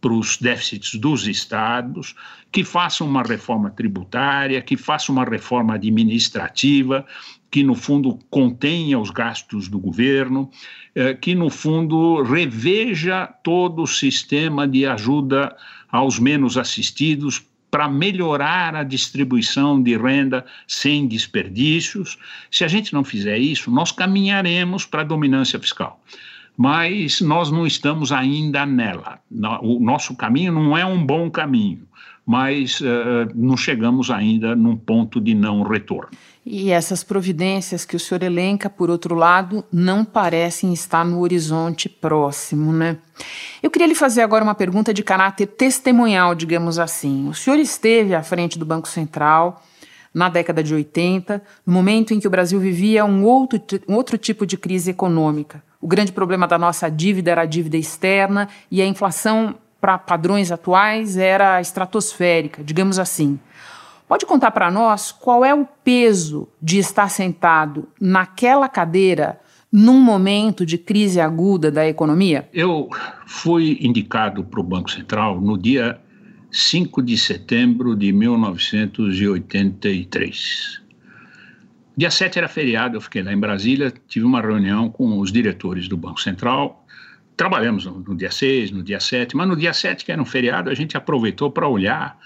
para 0.00 0.12
os 0.12 0.36
déficits 0.36 0.94
dos 0.94 1.26
estados, 1.26 2.14
que 2.52 2.62
façam 2.62 3.04
uma 3.06 3.22
reforma 3.22 3.68
tributária, 3.68 4.62
que 4.62 4.76
façam 4.76 5.12
uma 5.12 5.24
reforma 5.24 5.74
administrativa, 5.74 7.04
que 7.50 7.64
no 7.64 7.74
fundo 7.74 8.16
contenha 8.30 8.96
os 8.96 9.10
gastos 9.10 9.66
do 9.66 9.76
governo, 9.76 10.48
eh, 10.94 11.14
que 11.14 11.34
no 11.34 11.50
fundo 11.50 12.22
reveja 12.22 13.26
todo 13.42 13.82
o 13.82 13.88
sistema 13.88 14.68
de 14.68 14.86
ajuda 14.86 15.56
aos 15.90 16.20
menos 16.20 16.56
assistidos 16.56 17.44
para 17.70 17.88
melhorar 17.88 18.74
a 18.74 18.82
distribuição 18.82 19.82
de 19.82 19.96
renda 19.96 20.44
sem 20.66 21.06
desperdícios. 21.06 22.18
Se 22.50 22.64
a 22.64 22.68
gente 22.68 22.92
não 22.92 23.04
fizer 23.04 23.38
isso, 23.38 23.70
nós 23.70 23.92
caminharemos 23.92 24.86
para 24.86 25.02
a 25.02 25.04
dominância 25.04 25.58
fiscal. 25.58 26.00
Mas 26.56 27.20
nós 27.20 27.50
não 27.50 27.66
estamos 27.66 28.10
ainda 28.10 28.66
nela. 28.66 29.20
O 29.62 29.78
nosso 29.78 30.16
caminho 30.16 30.52
não 30.52 30.76
é 30.76 30.84
um 30.84 31.04
bom 31.04 31.30
caminho, 31.30 31.86
mas 32.26 32.80
uh, 32.80 32.84
não 33.34 33.56
chegamos 33.56 34.10
ainda 34.10 34.56
num 34.56 34.76
ponto 34.76 35.20
de 35.20 35.34
não 35.34 35.62
retorno. 35.62 36.10
E 36.50 36.70
essas 36.70 37.04
providências 37.04 37.84
que 37.84 37.94
o 37.94 38.00
senhor 38.00 38.22
elenca, 38.22 38.70
por 38.70 38.88
outro 38.88 39.14
lado, 39.14 39.62
não 39.70 40.02
parecem 40.02 40.72
estar 40.72 41.04
no 41.04 41.20
horizonte 41.20 41.90
próximo, 41.90 42.72
né? 42.72 42.96
Eu 43.62 43.70
queria 43.70 43.86
lhe 43.86 43.94
fazer 43.94 44.22
agora 44.22 44.42
uma 44.42 44.54
pergunta 44.54 44.94
de 44.94 45.02
caráter 45.02 45.46
testemunhal, 45.46 46.34
digamos 46.34 46.78
assim. 46.78 47.28
O 47.28 47.34
senhor 47.34 47.58
esteve 47.58 48.14
à 48.14 48.22
frente 48.22 48.58
do 48.58 48.64
Banco 48.64 48.88
Central 48.88 49.62
na 50.14 50.30
década 50.30 50.62
de 50.62 50.72
80, 50.72 51.42
no 51.66 51.72
momento 51.74 52.14
em 52.14 52.18
que 52.18 52.26
o 52.26 52.30
Brasil 52.30 52.58
vivia 52.58 53.04
um 53.04 53.24
outro, 53.24 53.60
um 53.86 53.94
outro 53.94 54.16
tipo 54.16 54.46
de 54.46 54.56
crise 54.56 54.92
econômica. 54.92 55.62
O 55.82 55.86
grande 55.86 56.12
problema 56.12 56.48
da 56.48 56.56
nossa 56.56 56.88
dívida 56.88 57.30
era 57.30 57.42
a 57.42 57.46
dívida 57.46 57.76
externa 57.76 58.48
e 58.70 58.80
a 58.80 58.86
inflação, 58.86 59.54
para 59.78 59.98
padrões 59.98 60.50
atuais, 60.50 61.18
era 61.18 61.60
estratosférica, 61.60 62.64
digamos 62.64 62.98
assim. 62.98 63.38
Pode 64.08 64.24
contar 64.24 64.52
para 64.52 64.70
nós 64.70 65.12
qual 65.12 65.44
é 65.44 65.54
o 65.54 65.66
peso 65.84 66.48
de 66.62 66.78
estar 66.78 67.10
sentado 67.10 67.86
naquela 68.00 68.66
cadeira 68.66 69.38
num 69.70 70.00
momento 70.00 70.64
de 70.64 70.78
crise 70.78 71.20
aguda 71.20 71.70
da 71.70 71.86
economia? 71.86 72.48
Eu 72.50 72.88
fui 73.26 73.76
indicado 73.82 74.42
para 74.42 74.60
o 74.60 74.62
Banco 74.62 74.90
Central 74.90 75.38
no 75.38 75.58
dia 75.58 76.00
5 76.50 77.02
de 77.02 77.18
setembro 77.18 77.94
de 77.94 78.10
1983. 78.10 80.80
Dia 81.94 82.10
7 82.10 82.38
era 82.38 82.48
feriado, 82.48 82.96
eu 82.96 83.02
fiquei 83.02 83.22
lá 83.22 83.30
em 83.30 83.38
Brasília, 83.38 83.92
tive 84.06 84.24
uma 84.24 84.40
reunião 84.40 84.88
com 84.88 85.18
os 85.18 85.30
diretores 85.30 85.86
do 85.86 85.98
Banco 85.98 86.22
Central. 86.22 86.86
Trabalhamos 87.36 87.84
no, 87.84 87.98
no 87.98 88.16
dia 88.16 88.30
6, 88.30 88.70
no 88.70 88.82
dia 88.82 89.00
7, 89.00 89.36
mas 89.36 89.46
no 89.46 89.54
dia 89.54 89.74
7, 89.74 90.02
que 90.02 90.12
era 90.12 90.22
um 90.22 90.24
feriado, 90.24 90.70
a 90.70 90.74
gente 90.74 90.96
aproveitou 90.96 91.50
para 91.50 91.68
olhar 91.68 92.18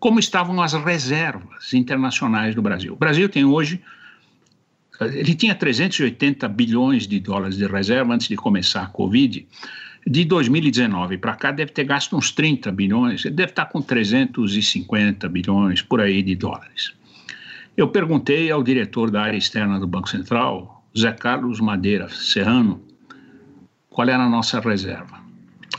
como 0.00 0.18
estavam 0.18 0.60
as 0.62 0.72
reservas 0.72 1.74
internacionais 1.74 2.54
do 2.54 2.62
Brasil. 2.62 2.94
O 2.94 2.96
Brasil 2.96 3.28
tem 3.28 3.44
hoje, 3.44 3.80
ele 4.98 5.34
tinha 5.34 5.54
380 5.54 6.48
bilhões 6.48 7.06
de 7.06 7.20
dólares 7.20 7.58
de 7.58 7.66
reserva 7.66 8.14
antes 8.14 8.26
de 8.26 8.34
começar 8.34 8.82
a 8.82 8.86
Covid. 8.86 9.46
De 10.06 10.24
2019 10.24 11.18
para 11.18 11.36
cá, 11.36 11.52
deve 11.52 11.72
ter 11.72 11.84
gasto 11.84 12.16
uns 12.16 12.32
30 12.32 12.72
bilhões, 12.72 13.22
deve 13.24 13.52
estar 13.52 13.66
com 13.66 13.82
350 13.82 15.28
bilhões 15.28 15.82
por 15.82 16.00
aí 16.00 16.22
de 16.22 16.34
dólares. 16.34 16.94
Eu 17.76 17.88
perguntei 17.88 18.50
ao 18.50 18.62
diretor 18.62 19.10
da 19.10 19.22
área 19.22 19.36
externa 19.36 19.78
do 19.78 19.86
Banco 19.86 20.08
Central, 20.08 20.82
Zé 20.98 21.12
Carlos 21.12 21.60
Madeira 21.60 22.08
Serrano, 22.08 22.82
qual 23.90 24.08
era 24.08 24.24
a 24.24 24.28
nossa 24.28 24.60
reserva. 24.60 25.20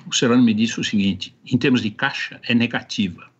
O 0.07 0.13
Serrano 0.13 0.43
me 0.43 0.53
disse 0.53 0.79
o 0.79 0.83
seguinte: 0.83 1.35
em 1.43 1.57
termos 1.57 1.81
de 1.81 1.89
caixa, 1.89 2.39
é 2.47 2.53
negativa. 2.53 3.30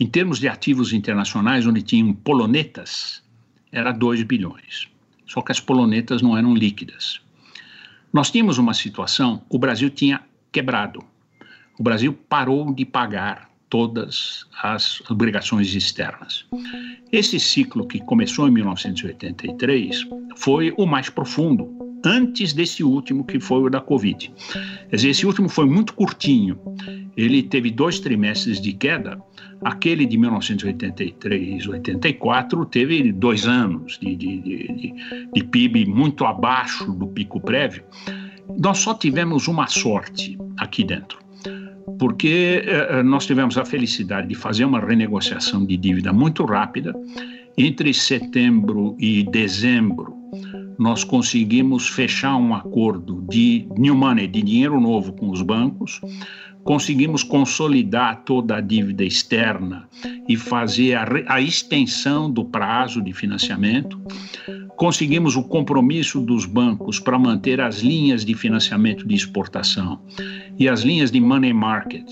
Em 0.00 0.06
termos 0.06 0.38
de 0.38 0.46
ativos 0.46 0.92
internacionais, 0.92 1.66
onde 1.66 1.82
tinham 1.82 2.12
polonetas, 2.12 3.20
era 3.72 3.90
2 3.90 4.22
bilhões. 4.22 4.88
Só 5.26 5.42
que 5.42 5.50
as 5.50 5.58
polonetas 5.58 6.22
não 6.22 6.36
eram 6.36 6.54
líquidas. 6.54 7.20
Nós 8.12 8.30
tínhamos 8.30 8.58
uma 8.58 8.72
situação, 8.72 9.42
o 9.48 9.58
Brasil 9.58 9.90
tinha 9.90 10.22
quebrado. 10.52 11.04
O 11.78 11.82
Brasil 11.82 12.12
parou 12.28 12.72
de 12.72 12.84
pagar 12.84 13.50
todas 13.68 14.46
as 14.62 15.02
obrigações 15.10 15.74
externas. 15.74 16.46
Esse 17.12 17.40
ciclo 17.40 17.86
que 17.86 18.00
começou 18.00 18.48
em 18.48 18.52
1983 18.52 20.06
foi 20.36 20.72
o 20.78 20.86
mais 20.86 21.10
profundo, 21.10 21.87
antes 22.04 22.52
desse 22.52 22.82
último 22.82 23.24
que 23.24 23.40
foi 23.40 23.62
o 23.62 23.70
da 23.70 23.80
Covid. 23.80 24.32
Quer 24.90 24.96
dizer, 24.96 25.10
esse 25.10 25.26
último 25.26 25.48
foi 25.48 25.66
muito 25.66 25.94
curtinho. 25.94 26.58
Ele 27.16 27.42
teve 27.42 27.70
dois 27.70 27.98
trimestres 27.98 28.60
de 28.60 28.72
queda, 28.72 29.18
Aquele 29.62 30.06
de 30.06 30.16
1983, 30.16 31.66
84 31.66 32.64
teve 32.66 33.12
dois 33.12 33.46
anos 33.46 33.98
de, 34.00 34.14
de, 34.14 34.38
de, 34.40 34.94
de 35.34 35.44
PIB 35.44 35.84
muito 35.86 36.24
abaixo 36.24 36.92
do 36.92 37.08
pico 37.08 37.40
prévio. 37.40 37.82
Nós 38.56 38.78
só 38.78 38.94
tivemos 38.94 39.48
uma 39.48 39.66
sorte 39.66 40.38
aqui 40.56 40.84
dentro 40.84 41.18
porque 41.98 42.62
eh, 42.64 43.02
nós 43.02 43.26
tivemos 43.26 43.58
a 43.58 43.64
felicidade 43.64 44.28
de 44.28 44.34
fazer 44.34 44.64
uma 44.64 44.78
renegociação 44.78 45.66
de 45.66 45.76
dívida 45.76 46.12
muito 46.12 46.44
rápida. 46.44 46.94
Entre 47.56 47.92
setembro 47.92 48.94
e 49.00 49.24
dezembro, 49.24 50.14
nós 50.78 51.02
conseguimos 51.02 51.88
fechar 51.88 52.36
um 52.36 52.54
acordo 52.54 53.24
de 53.28 53.68
new 53.76 53.94
money, 53.94 54.26
de 54.26 54.42
dinheiro 54.42 54.80
novo 54.80 55.12
com 55.12 55.28
os 55.30 55.42
bancos 55.42 56.00
conseguimos 56.68 57.22
consolidar 57.22 58.24
toda 58.26 58.56
a 58.56 58.60
dívida 58.60 59.02
externa 59.02 59.88
e 60.28 60.36
fazer 60.36 60.96
a, 60.96 61.06
a, 61.26 61.40
extensão 61.40 62.30
do 62.30 62.44
prazo 62.44 63.00
de 63.00 63.10
financiamento, 63.14 63.98
conseguimos 64.76 65.34
o 65.34 65.42
compromisso 65.42 66.20
dos 66.20 66.44
bancos 66.44 67.00
para 67.00 67.18
manter 67.18 67.58
as 67.58 67.78
linhas 67.78 68.22
de 68.22 68.34
financiamento 68.34 69.08
de 69.08 69.14
exportação 69.14 69.98
e 70.58 70.68
as 70.68 70.82
linhas 70.82 71.10
de 71.10 71.18
money 71.18 71.54
market, 71.54 72.06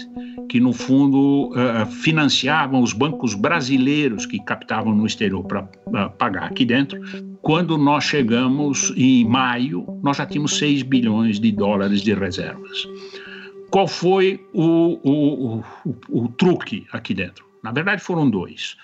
que 0.49 0.59
no 0.59 0.73
fundo 0.73 1.51
uh, 1.51 1.85
financiavam 1.87 2.81
os 2.81 2.95
bancos 2.95 3.35
brasileiros 3.35 4.25
que 4.25 4.43
captavam 4.43 4.95
no 4.95 5.07
exterior 5.07 5.45
para 5.45 5.65
uh, 5.65 6.11
pagar 6.17 6.45
aqui 6.45 6.65
dentro. 6.65 6.99
Quando 7.43 7.77
nós 7.77 8.05
chegamos 8.05 8.56
em 8.97 9.25
maio, 9.25 9.87
nós 10.03 10.17
já 10.17 10.27
tínhamos 10.27 10.57
6 10.59 10.83
bilhões 10.83 11.39
de 11.41 11.53
dólares 11.53 12.03
de 12.03 12.15
reservas 12.15 12.87
qual 13.71 13.87
foi 13.87 14.41
o, 14.53 14.99
o, 15.03 15.59
o, 15.59 15.65
o, 16.09 16.29
truque 16.29 16.87
aqui 16.93 17.15
dentro? 17.15 17.45
Na 17.63 17.71
verdade, 17.71 18.03
foram 18.03 18.29
dois. 18.29 18.77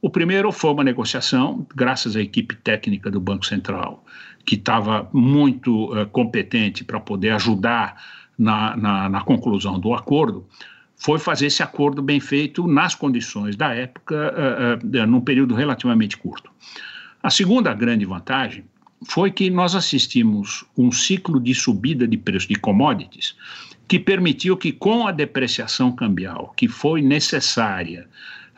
O 0.00 0.10
primeiro 0.10 0.52
foi 0.52 0.70
uma 0.70 0.84
negociação, 0.84 1.66
graças 1.74 2.14
à 2.14 2.20
equipe 2.20 2.54
técnica 2.54 3.10
do 3.10 3.18
Banco 3.18 3.44
Central, 3.44 4.04
que 4.44 4.54
estava 4.54 5.08
muito 5.12 5.92
uh, 5.92 6.06
competente 6.06 6.84
para 6.84 7.00
poder 7.00 7.30
ajudar 7.30 8.00
na, 8.38 8.76
na, 8.76 9.08
na, 9.08 9.20
conclusão 9.22 9.80
do 9.80 9.92
acordo, 9.92 10.46
foi 10.94 11.18
fazer 11.18 11.46
esse 11.46 11.62
acordo 11.62 12.00
bem 12.00 12.20
feito 12.20 12.66
nas 12.68 12.94
condições 12.94 13.56
da 13.56 13.74
época, 13.74 14.14
uh, 14.14 15.02
uh, 15.02 15.06
num 15.06 15.20
período 15.20 15.54
relativamente 15.54 16.16
curto. 16.16 16.50
A 17.20 17.30
segunda 17.30 17.74
grande 17.74 18.04
vantagem 18.04 18.64
foi 19.06 19.30
que 19.30 19.48
nós 19.50 19.74
assistimos 19.74 20.64
um 20.76 20.90
ciclo 20.90 21.40
de 21.40 21.54
subida 21.54 22.06
de 22.06 22.16
preço 22.16 22.48
de 22.48 22.56
commodities 22.56 23.36
que 23.86 23.98
permitiu 23.98 24.56
que, 24.56 24.70
com 24.70 25.06
a 25.06 25.12
depreciação 25.12 25.90
cambial 25.92 26.52
que 26.56 26.68
foi 26.68 27.00
necessária 27.00 28.06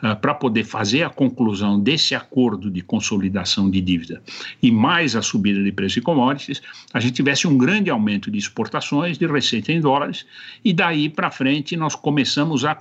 uh, 0.03 0.15
para 0.17 0.33
poder 0.33 0.65
fazer 0.65 1.03
a 1.03 1.09
conclusão 1.09 1.79
desse 1.79 2.13
acordo 2.13 2.69
de 2.69 2.81
consolidação 2.81 3.69
de 3.69 3.79
dívida 3.79 4.21
e 4.61 4.71
mais 4.71 5.15
a 5.15 5.21
subida 5.21 5.63
de 5.63 5.71
preços 5.71 5.93
de 5.93 6.01
commodities, 6.01 6.61
a 6.93 6.99
gente 6.99 7.13
tivesse 7.13 7.47
um 7.47 7.57
grande 7.57 7.89
aumento 7.89 8.29
de 8.29 8.37
exportações, 8.37 9.17
de 9.17 9.25
receita 9.25 9.71
em 9.71 9.79
dólares, 9.79 10.25
e 10.65 10.73
daí 10.73 11.07
para 11.07 11.31
frente 11.31 11.77
nós 11.77 11.95
começamos 11.95 12.65
a 12.65 12.75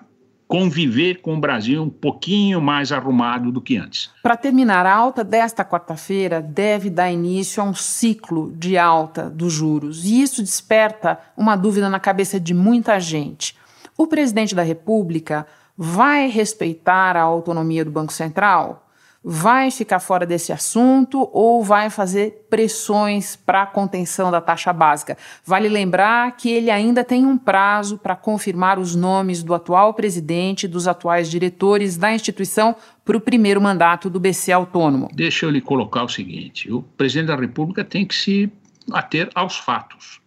conviver 0.51 1.21
com 1.21 1.37
o 1.37 1.41
Brasil 1.41 1.81
um 1.81 1.89
pouquinho 1.89 2.61
mais 2.61 2.91
arrumado 2.91 3.53
do 3.53 3.61
que 3.61 3.77
antes. 3.77 4.11
Para 4.21 4.37
terminar, 4.37 4.85
a 4.85 4.93
alta 4.93 5.23
desta 5.23 5.65
quarta-feira 5.65 6.43
deve 6.43 6.91
dar 6.91 7.09
início 7.09 7.63
a 7.63 7.65
um 7.65 7.73
ciclo 7.73 8.53
de 8.57 8.77
alta 8.77 9.31
dos 9.31 9.53
juros, 9.53 10.05
e 10.05 10.21
isso 10.21 10.43
desperta 10.43 11.21
uma 11.37 11.55
dúvida 11.55 11.89
na 11.89 12.01
cabeça 12.01 12.41
de 12.41 12.53
muita 12.53 12.99
gente. 12.99 13.57
O 13.97 14.09
presidente 14.09 14.53
da 14.53 14.65
República 14.65 15.47
vai 15.79 16.29
respeitar 16.29 17.17
a 17.17 17.23
autonomia 17.23 17.85
do 17.85 17.93
Banco 17.93 18.13
Central? 18.13 18.90
Vai 19.23 19.71
ficar 19.71 20.01
fora 20.01 20.25
desse 20.25 20.53
assunto 20.53 21.29
ou 21.33 21.63
vai 21.63 21.91
fazer 21.91 22.47
pressões 22.49 23.37
para 23.37 23.63
a 23.63 23.67
contenção 23.67 24.31
da 24.31 24.41
taxa 24.41 24.73
básica. 24.73 25.17
Vale 25.45 25.69
lembrar 25.69 26.37
que 26.37 26.51
ele 26.51 26.71
ainda 26.71 27.05
tem 27.05 27.27
um 27.27 27.37
prazo 27.37 27.99
para 27.99 28.17
confirmar 28.17 28.79
os 28.79 28.97
nomes 28.97 29.43
do 29.43 29.55
atual 29.55 29.93
presidente 29.93 30.65
e 30.65 30.69
dos 30.69 30.89
atuais 30.89 31.31
diretores 31.31 31.97
da 31.97 32.13
instituição 32.13 32.75
para 33.05 33.17
o 33.17 33.21
primeiro 33.21 33.61
mandato 33.61 34.09
do 34.09 34.19
BC 34.19 34.53
Autônomo. 34.53 35.11
Deixa 35.13 35.45
eu 35.45 35.51
lhe 35.51 35.61
colocar 35.61 36.05
o 36.05 36.09
seguinte: 36.09 36.73
o 36.73 36.83
presidente 36.83 37.29
da 37.29 37.37
República 37.37 37.85
tem 37.85 38.07
que 38.07 38.15
se 38.15 38.51
ater 38.93 39.29
aos 39.35 39.59
fatos 39.59 40.21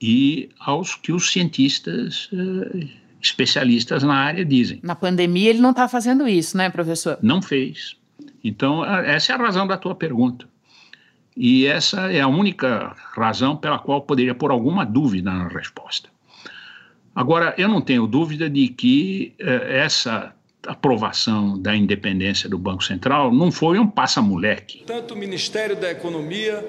e 0.00 0.48
aos 0.58 0.94
que 0.94 1.12
os 1.12 1.30
cientistas. 1.30 2.30
Eh, 2.32 3.06
especialistas 3.18 4.04
na 4.04 4.14
área 4.14 4.44
dizem. 4.44 4.78
Na 4.82 4.94
pandemia 4.94 5.50
ele 5.50 5.58
não 5.58 5.70
está 5.70 5.88
fazendo 5.88 6.28
isso, 6.28 6.56
né, 6.56 6.70
professor? 6.70 7.18
Não 7.20 7.42
fez. 7.42 7.95
Então, 8.46 8.84
essa 8.84 9.32
é 9.32 9.34
a 9.34 9.38
razão 9.38 9.66
da 9.66 9.76
tua 9.76 9.94
pergunta. 9.94 10.46
E 11.36 11.66
essa 11.66 12.12
é 12.12 12.20
a 12.20 12.28
única 12.28 12.94
razão 13.14 13.56
pela 13.56 13.78
qual 13.78 14.02
poderia 14.02 14.34
pôr 14.34 14.52
alguma 14.52 14.86
dúvida 14.86 15.32
na 15.32 15.48
resposta. 15.48 16.08
Agora, 17.14 17.54
eu 17.58 17.68
não 17.68 17.80
tenho 17.80 18.06
dúvida 18.06 18.48
de 18.48 18.68
que 18.68 19.34
eh, 19.38 19.80
essa 19.80 20.32
aprovação 20.66 21.58
da 21.58 21.74
independência 21.74 22.48
do 22.48 22.56
Banco 22.56 22.84
Central 22.84 23.32
não 23.32 23.50
foi 23.50 23.78
um 23.80 23.86
passa-moleque. 23.86 24.84
Tanto 24.86 25.14
o 25.14 25.16
Ministério 25.16 25.74
da 25.74 25.90
Economia, 25.90 26.64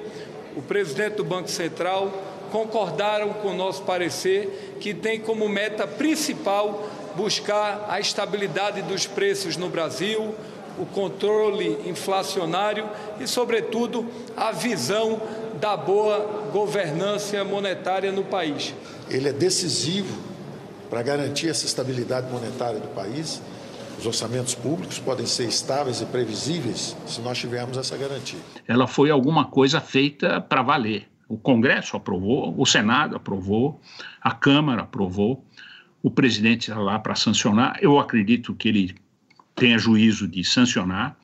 o 0.56 0.62
presidente 0.62 1.18
do 1.18 1.24
Banco 1.24 1.50
Central 1.50 2.12
concordaram 2.52 3.34
com 3.34 3.50
o 3.50 3.56
nosso 3.56 3.84
parecer 3.84 4.78
que 4.80 4.94
tem 4.94 5.20
como 5.20 5.48
meta 5.48 5.86
principal 5.86 6.90
buscar 7.16 7.86
a 7.90 8.00
estabilidade 8.00 8.82
dos 8.84 9.06
preços 9.06 9.58
no 9.58 9.70
Brasil, 9.70 10.34
o 10.78 10.86
controle 10.86 11.78
inflacionário 11.90 12.88
e, 13.20 13.28
sobretudo, 13.28 14.06
a 14.36 14.52
visão 14.52 15.22
da 15.60 15.76
boa 15.76 16.50
governança 16.52 17.44
monetária 17.44 18.12
no 18.12 18.24
país. 18.24 18.74
Ele 19.10 19.30
é 19.30 19.34
decisivo 19.34 20.18
para 20.90 21.02
garantir 21.02 21.50
essa 21.50 21.66
estabilidade 21.66 22.32
monetária 22.32 22.80
do 22.80 22.88
país. 22.90 23.42
Os 24.00 24.06
orçamentos 24.06 24.54
públicos 24.54 25.00
podem 25.00 25.26
ser 25.26 25.48
estáveis 25.48 26.02
e 26.02 26.06
previsíveis 26.06 26.96
se 27.08 27.20
nós 27.22 27.38
tivermos 27.38 27.78
essa 27.78 27.98
garantia. 27.98 28.40
Ela 28.68 28.88
foi 28.88 29.10
alguma 29.10 29.46
coisa 29.46 29.82
feita 29.82 30.40
para 30.40 30.62
valer. 30.62 31.08
O 31.28 31.38
Congresso 31.38 31.98
aprovou, 31.98 32.54
o 32.58 32.66
Senado 32.66 33.16
aprovou, 33.16 33.82
a 34.22 34.32
Câmara 34.32 34.84
aprovou, 34.84 35.44
o 36.02 36.10
presidente 36.10 36.70
está 36.70 36.80
lá 36.80 37.00
para 37.00 37.16
sancionar. 37.16 37.78
Eu 37.82 38.00
acredito 38.00 38.54
que 38.54 38.70
ele 38.70 38.96
tenha 39.58 39.78
juízo 39.78 40.28
de 40.28 40.44
sancionar, 40.44 41.18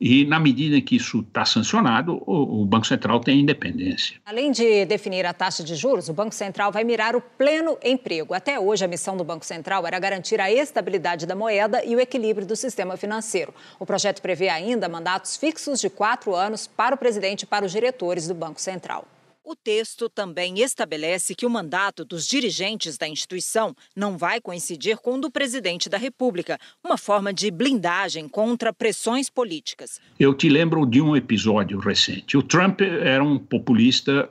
e, 0.00 0.24
na 0.24 0.38
medida 0.38 0.76
em 0.76 0.80
que 0.80 0.94
isso 0.94 1.20
está 1.20 1.44
sancionado, 1.44 2.22
o, 2.24 2.62
o, 2.62 2.64
Banco 2.64 2.86
Central 2.86 3.18
tem 3.18 3.40
independência. 3.40 4.16
Além 4.24 4.52
de 4.52 4.84
definir 4.84 5.26
a 5.26 5.32
taxa 5.32 5.64
de 5.64 5.74
juros, 5.74 6.08
o 6.08 6.12
Banco 6.12 6.32
Central 6.32 6.70
vai 6.70 6.84
mirar 6.84 7.16
o 7.16 7.20
pleno 7.20 7.76
emprego. 7.82 8.32
Até 8.32 8.60
hoje, 8.60 8.84
a 8.84 8.88
missão 8.88 9.16
do 9.16 9.24
Banco 9.24 9.44
Central 9.44 9.84
era 9.84 9.98
garantir 9.98 10.40
a 10.40 10.50
estabilidade 10.52 11.26
da 11.26 11.34
moeda 11.34 11.84
e 11.84 11.96
o 11.96 12.00
equilíbrio 12.00 12.46
do 12.46 12.54
sistema 12.54 12.96
financeiro. 12.96 13.52
O 13.80 13.84
projeto 13.84 14.22
prevê 14.22 14.48
ainda 14.48 14.88
mandatos 14.88 15.36
fixos 15.36 15.80
de 15.80 15.90
quatro 15.90 16.32
anos 16.32 16.68
para 16.68 16.94
o 16.94 16.98
presidente 16.98 17.42
e 17.42 17.46
para 17.46 17.66
os 17.66 17.72
diretores 17.72 18.28
do 18.28 18.34
Banco 18.34 18.60
Central. 18.60 19.04
O 19.50 19.56
texto 19.56 20.10
também 20.10 20.60
estabelece 20.60 21.34
que 21.34 21.46
o 21.46 21.48
mandato 21.48 22.04
dos 22.04 22.28
dirigentes 22.28 22.98
da 22.98 23.08
instituição 23.08 23.74
não 23.96 24.18
vai 24.18 24.42
coincidir 24.42 24.98
com 24.98 25.14
o 25.14 25.20
do 25.22 25.30
presidente 25.30 25.88
da 25.88 25.96
República, 25.96 26.58
uma 26.84 26.98
forma 26.98 27.32
de 27.32 27.50
blindagem 27.50 28.28
contra 28.28 28.74
pressões 28.74 29.30
políticas. 29.30 30.02
Eu 30.20 30.34
te 30.34 30.50
lembro 30.50 30.84
de 30.84 31.00
um 31.00 31.16
episódio 31.16 31.78
recente. 31.78 32.36
O 32.36 32.42
Trump 32.42 32.82
era 32.82 33.24
um 33.24 33.38
populista 33.38 34.28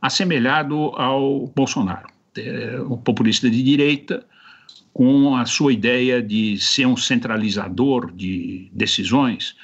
assemelhado 0.00 0.92
ao 0.96 1.46
Bolsonaro, 1.48 2.08
é, 2.34 2.80
um 2.80 2.96
populista 2.96 3.50
de 3.50 3.62
direita 3.62 4.24
com 4.94 5.36
a 5.36 5.44
sua 5.44 5.74
ideia 5.74 6.22
de 6.22 6.58
ser 6.58 6.86
um 6.86 6.96
centralizador 6.96 8.10
de 8.10 8.70
decisões 8.72 9.54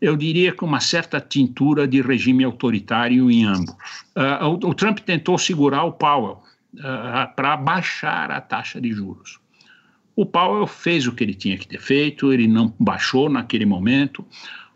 eu 0.00 0.16
diria 0.16 0.52
que 0.52 0.64
uma 0.64 0.80
certa 0.80 1.20
tintura 1.20 1.86
de 1.86 2.02
regime 2.02 2.44
autoritário 2.44 3.30
em 3.30 3.44
ambos. 3.44 3.74
Uh, 4.16 4.46
o, 4.46 4.70
o, 4.70 4.74
Trump 4.74 4.98
tentou 4.98 5.38
segurar 5.38 5.84
o 5.84 5.92
Powell 5.92 6.42
uh, 6.74 7.34
para 7.34 7.56
baixar 7.56 8.30
a 8.30 8.40
taxa 8.40 8.80
de 8.80 8.92
juros. 8.92 9.38
O 10.16 10.24
Powell 10.24 10.66
fez 10.66 11.06
o 11.06 11.12
que 11.12 11.24
ele 11.24 11.34
tinha 11.34 11.58
que 11.58 11.66
ter 11.66 11.80
feito, 11.80 12.32
ele 12.32 12.46
não 12.46 12.72
baixou 12.78 13.28
naquele 13.28 13.66
momento. 13.66 14.24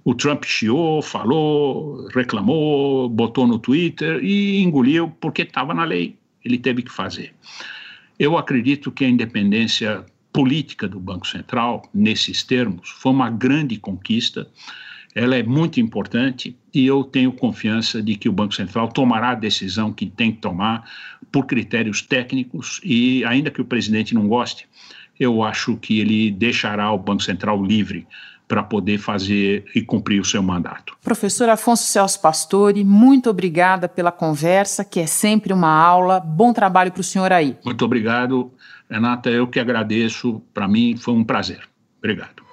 O 0.05 0.15
Trump 0.15 0.45
chiou, 0.45 1.03
falou, 1.03 2.09
reclamou, 2.09 3.09
botou 3.09 3.47
no 3.47 3.59
Twitter 3.59 4.25
e 4.25 4.63
engoliu 4.63 5.11
porque 5.21 5.43
estava 5.43 5.75
na 5.75 5.85
lei. 5.85 6.17
Ele 6.45 6.59
teve 6.59 6.83
que 6.83 6.91
fazer. 6.91 7.35
Eu 8.19 8.37
acredito 8.37 8.91
que 8.91 9.05
a 9.05 9.09
independência 9.09 10.05
política 10.33 10.89
do 10.89 10.99
Banco 10.99 11.27
Central, 11.27 11.83
nesses 11.93 12.43
termos, 12.43 12.89
foi 12.89 13.13
uma 13.13 13.31
grande 13.31 13.77
conquista 13.77 14.49
ela 15.19 15.35
é 15.35 15.43
muito 15.43 15.81
importante 15.81 16.57
e 16.73 16.87
eu 16.87 17.03
tenho 17.03 17.33
confiança 17.33 18.01
de 18.01 18.15
que 18.15 18.29
o 18.29 18.33
Banco 18.33 18.55
Central 18.55 18.87
tomará 18.87 19.31
a 19.31 19.35
decisão 19.35 19.93
que 19.93 20.07
tem 20.07 20.31
que 20.31 20.39
tomar 20.39 20.89
por 21.33 21.45
critérios 21.45 22.01
técnicos 22.01 22.81
e, 22.85 23.25
ainda 23.25 23.51
que 23.51 23.61
o 23.61 23.65
presidente 23.65 24.15
não 24.15 24.29
goste, 24.29 24.69
eu 25.19 25.43
acho 25.43 25.77
que 25.77 25.99
ele 25.99 26.31
deixará 26.31 26.93
o 26.93 26.99
Banco 26.99 27.25
Central 27.25 27.61
livre 27.65 28.07
para 28.47 28.63
poder 28.63 28.99
fazer 28.99 29.65
e 29.75 29.83
cumprir 29.83 30.21
o 30.21 30.25
seu 30.25 30.41
mandato. 30.41 30.97
Professor 31.03 31.49
Afonso 31.49 31.83
Celso 31.83 32.23
Pastore, 32.23 32.85
muito 32.85 33.29
obrigada 33.29 33.89
pela 33.89 34.13
conversa, 34.13 34.85
que 34.85 35.01
é 35.01 35.07
sempre 35.07 35.53
uma 35.53 35.69
aula. 35.69 36.21
Bom 36.21 36.53
trabalho 36.53 36.93
para 36.93 37.01
o 37.01 37.05
senhor 37.05 37.33
aí. 37.33 37.57
Muito 37.65 37.85
obrigado, 37.85 38.53
Renata. 38.89 39.29
Eu 39.29 39.49
que 39.49 39.59
agradeço. 39.59 40.41
Para 40.55 40.69
mim 40.69 40.97
foi 40.97 41.13
um 41.13 41.25
prazer. 41.25 41.61
Obrigado. 41.99 42.48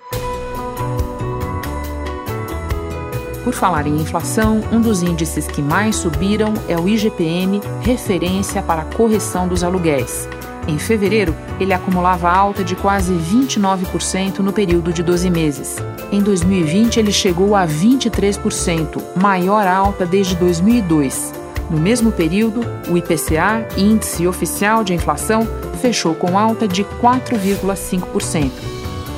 Por 3.46 3.54
falar 3.54 3.86
em 3.86 3.98
inflação, 3.98 4.60
um 4.72 4.82
dos 4.82 5.04
índices 5.04 5.46
que 5.46 5.62
mais 5.62 5.98
subiram 5.98 6.52
é 6.68 6.76
o 6.80 6.90
IGPM, 6.90 7.62
referência 7.80 8.60
para 8.64 8.82
a 8.82 8.86
correção 8.86 9.48
dos 9.48 9.64
aluguéis. 9.64 10.28
Em 10.68 10.80
fevereiro, 10.80 11.36
ele 11.60 11.72
acumulava 11.72 12.28
alta 12.28 12.64
de 12.64 12.76
quase 12.76 13.14
29% 13.14 14.40
no 14.40 14.52
período 14.52 14.92
de 14.92 15.04
12 15.04 15.30
meses. 15.30 15.76
Em 16.12 16.24
2020, 16.24 16.98
ele 16.98 17.12
chegou 17.12 17.56
a 17.56 17.68
23%, 17.68 19.00
maior 19.16 19.68
alta 19.68 20.08
desde 20.08 20.36
2002. 20.38 21.32
No 21.70 21.78
mesmo 21.78 22.12
período, 22.12 22.62
o 22.90 22.98
IPCA, 22.98 23.68
Índice 23.78 24.26
Oficial 24.28 24.84
de 24.84 24.96
Inflação, 24.96 25.48
fechou 25.80 26.16
com 26.16 26.36
alta 26.36 26.68
de 26.68 26.84
4,5%. 26.84 28.50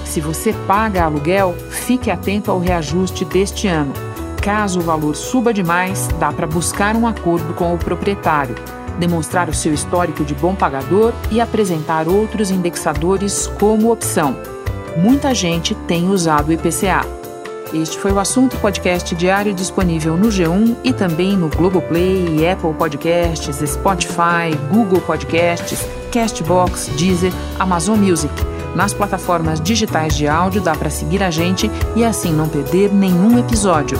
Se 0.03 0.19
você 0.19 0.51
paga 0.67 1.05
aluguel, 1.05 1.55
fique 1.69 2.11
atento 2.11 2.51
ao 2.51 2.59
reajuste 2.59 3.23
deste 3.23 3.67
ano. 3.67 4.06
Caso 4.47 4.79
o 4.79 4.81
valor 4.81 5.13
suba 5.13 5.53
demais, 5.53 6.07
dá 6.21 6.31
para 6.31 6.47
buscar 6.47 6.95
um 6.95 7.05
acordo 7.05 7.53
com 7.53 7.73
o 7.73 7.77
proprietário, 7.77 8.55
demonstrar 8.97 9.49
o 9.49 9.53
seu 9.53 9.73
histórico 9.73 10.23
de 10.23 10.33
bom 10.33 10.55
pagador 10.55 11.11
e 11.29 11.41
apresentar 11.41 12.07
outros 12.07 12.49
indexadores 12.49 13.47
como 13.59 13.91
opção. 13.91 14.37
Muita 14.95 15.35
gente 15.35 15.75
tem 15.75 16.09
usado 16.09 16.47
o 16.47 16.53
IPCA. 16.53 17.05
Este 17.73 17.99
foi 17.99 18.13
o 18.13 18.19
assunto 18.19 18.55
podcast 18.61 19.13
diário 19.15 19.53
disponível 19.53 20.15
no 20.15 20.29
G1 20.29 20.77
e 20.81 20.93
também 20.93 21.35
no 21.35 21.49
Globoplay, 21.49 22.49
Apple 22.49 22.73
Podcasts, 22.73 23.57
Spotify, 23.69 24.55
Google 24.71 25.01
Podcasts, 25.01 25.85
Castbox, 26.09 26.87
Deezer, 26.95 27.33
Amazon 27.59 27.99
Music. 27.99 28.33
Nas 28.73 28.93
plataformas 28.93 29.59
digitais 29.59 30.15
de 30.15 30.25
áudio 30.25 30.61
dá 30.61 30.73
para 30.73 30.89
seguir 30.89 31.21
a 31.21 31.29
gente 31.29 31.69
e 31.97 32.05
assim 32.05 32.31
não 32.31 32.47
perder 32.47 32.93
nenhum 32.93 33.37
episódio. 33.37 33.99